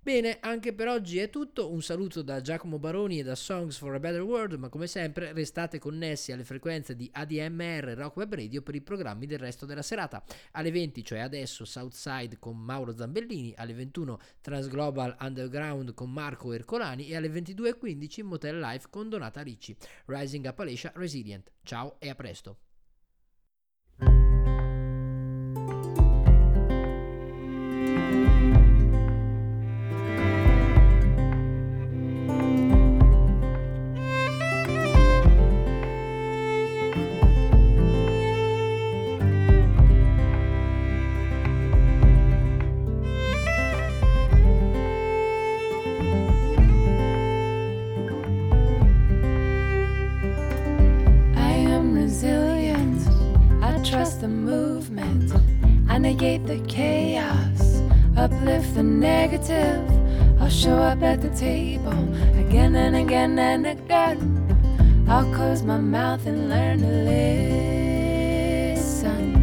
Bene, 0.00 0.38
anche 0.40 0.72
per 0.72 0.88
oggi 0.88 1.18
è 1.18 1.28
tutto. 1.28 1.70
Un 1.70 1.82
saluto 1.82 2.22
da 2.22 2.40
Giacomo 2.40 2.78
Baroni 2.78 3.18
e 3.18 3.22
da 3.22 3.34
Songs 3.34 3.76
for 3.76 3.94
a 3.94 4.00
Better 4.00 4.22
World, 4.22 4.54
ma 4.54 4.70
come 4.70 4.86
sempre 4.86 5.32
restate 5.32 5.78
connessi 5.78 6.32
alle 6.32 6.44
frequenze 6.44 6.96
di 6.96 7.10
ADMR 7.12 7.94
Rock 7.94 8.16
Web 8.16 8.34
Radio 8.34 8.62
per 8.62 8.74
i 8.74 8.80
programmi 8.80 9.26
del 9.26 9.38
resto 9.38 9.66
della 9.66 9.82
serata. 9.82 10.24
Alle 10.52 10.70
20, 10.70 11.04
cioè 11.04 11.18
adesso, 11.18 11.66
Southside 11.66 12.38
con 12.38 12.56
Mauro 12.56 12.96
Zambellini, 12.96 13.52
alle 13.56 13.74
21 13.74 14.18
Transglobal 14.40 15.14
Underground 15.20 15.92
con 15.92 16.10
Marco 16.10 16.54
Ercolani 16.54 17.08
e 17.08 17.16
alle 17.16 17.28
22.15 17.28 18.24
Motel 18.24 18.58
Life 18.58 18.86
con 18.88 19.10
Donata 19.10 19.42
Ricci. 19.42 19.76
Rising 20.06 20.46
Appalachia 20.46 20.92
Resilient. 20.94 21.50
Ciao 21.62 21.96
e 21.98 22.08
a 22.08 22.14
presto. 22.14 22.67
Trust 53.88 54.20
the 54.20 54.28
movement. 54.28 55.32
I 55.88 55.96
negate 55.96 56.46
the 56.46 56.60
chaos, 56.68 57.80
uplift 58.18 58.74
the 58.74 58.82
negative. 58.82 59.82
I'll 60.38 60.50
show 60.50 60.76
up 60.76 61.02
at 61.02 61.22
the 61.22 61.30
table 61.30 62.14
again 62.38 62.76
and 62.76 62.96
again 62.96 63.38
and 63.38 63.66
again. 63.66 65.06
I'll 65.08 65.32
close 65.34 65.62
my 65.62 65.78
mouth 65.78 66.26
and 66.26 66.50
learn 66.50 66.80
to 66.80 66.86
listen. 68.76 69.34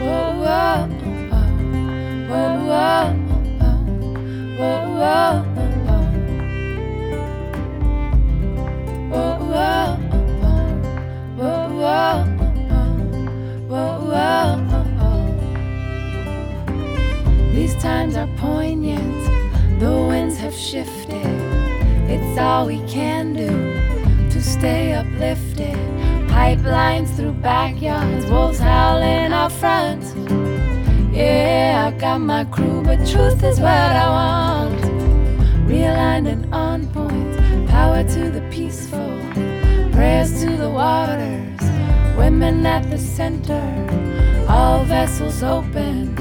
Whoa, 0.00 0.38
whoa, 0.42 0.88
whoa, 1.30 1.46
whoa, 2.30 2.56
whoa, 2.70 3.12
whoa, 3.60 3.76
whoa, 4.58 4.80
whoa, 4.98 5.69
times 17.80 18.14
are 18.14 18.28
poignant. 18.36 19.80
The 19.80 19.90
winds 19.90 20.36
have 20.36 20.54
shifted. 20.54 21.24
It's 22.10 22.38
all 22.38 22.66
we 22.66 22.78
can 22.86 23.32
do 23.32 24.28
to 24.28 24.42
stay 24.42 24.92
uplifted. 24.92 25.76
Pipelines 26.28 27.08
through 27.16 27.32
backyards, 27.32 28.26
wolves 28.26 28.58
howling 28.58 29.32
out 29.32 29.52
front. 29.52 30.04
Yeah, 31.10 31.90
I 31.90 31.98
got 31.98 32.18
my 32.18 32.44
crew, 32.44 32.82
but 32.82 32.98
truth 33.06 33.42
is 33.42 33.58
what 33.58 33.90
I 34.04 34.08
want. 34.08 34.80
Realigned 35.66 36.28
and 36.28 36.54
on 36.54 36.86
point, 36.88 37.68
power 37.68 38.04
to 38.04 38.30
the 38.30 38.42
peaceful, 38.50 39.18
prayers 39.92 40.38
to 40.42 40.56
the 40.56 40.68
waters, 40.68 41.60
women 42.16 42.66
at 42.66 42.90
the 42.90 42.98
center, 42.98 43.64
all 44.48 44.84
vessels 44.84 45.42
open 45.42 46.19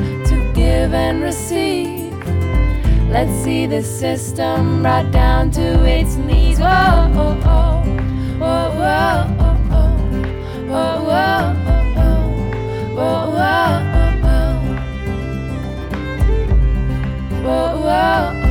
give 0.70 0.94
and 0.94 1.22
receive. 1.24 2.14
Let's 3.10 3.32
see 3.44 3.66
the 3.66 3.82
system 3.82 4.84
brought 4.84 5.12
down 5.12 5.50
to 5.52 5.68
its 5.98 6.16
knees. 6.16 6.60
Whoa, 6.60 6.68
oh, 6.68 7.36
oh, 7.58 7.84
whoa, 8.42 8.66
whoa, 8.82 9.16
oh, 9.46 9.58
oh, 9.80 9.94
whoa, 10.72 10.94
whoa, 11.10 11.40
oh, 12.04 12.22
whoa, 12.98 13.22
whoa, 13.38 13.64
oh, 14.34 14.48
whoa, 17.46 17.70
whoa. 17.86 18.49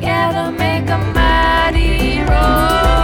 Together, 0.00 0.50
make 0.52 0.88
a 0.88 0.98
mighty 1.14 2.22
I 2.22 2.99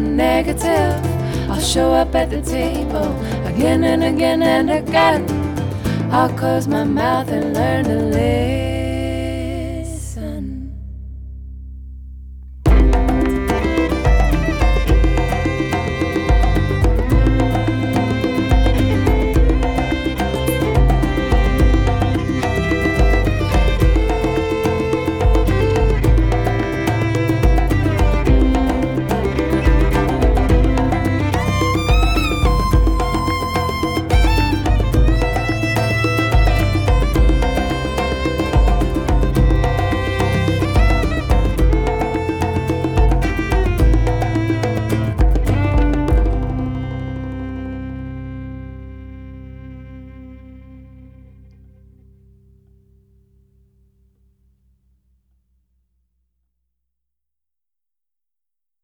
negative. 0.00 0.94
I'll 1.50 1.60
show 1.60 1.92
up 1.92 2.14
at 2.14 2.30
the 2.30 2.42
table 2.42 3.10
again 3.46 3.84
and 3.84 4.02
again 4.02 4.42
and 4.42 4.70
again. 4.70 5.22
I'll 6.10 6.32
close 6.36 6.66
my 6.66 6.84
mouth 6.84 7.28
and 7.28 7.54
learn 7.54 7.84
to 7.84 7.94
listen. 7.94 8.69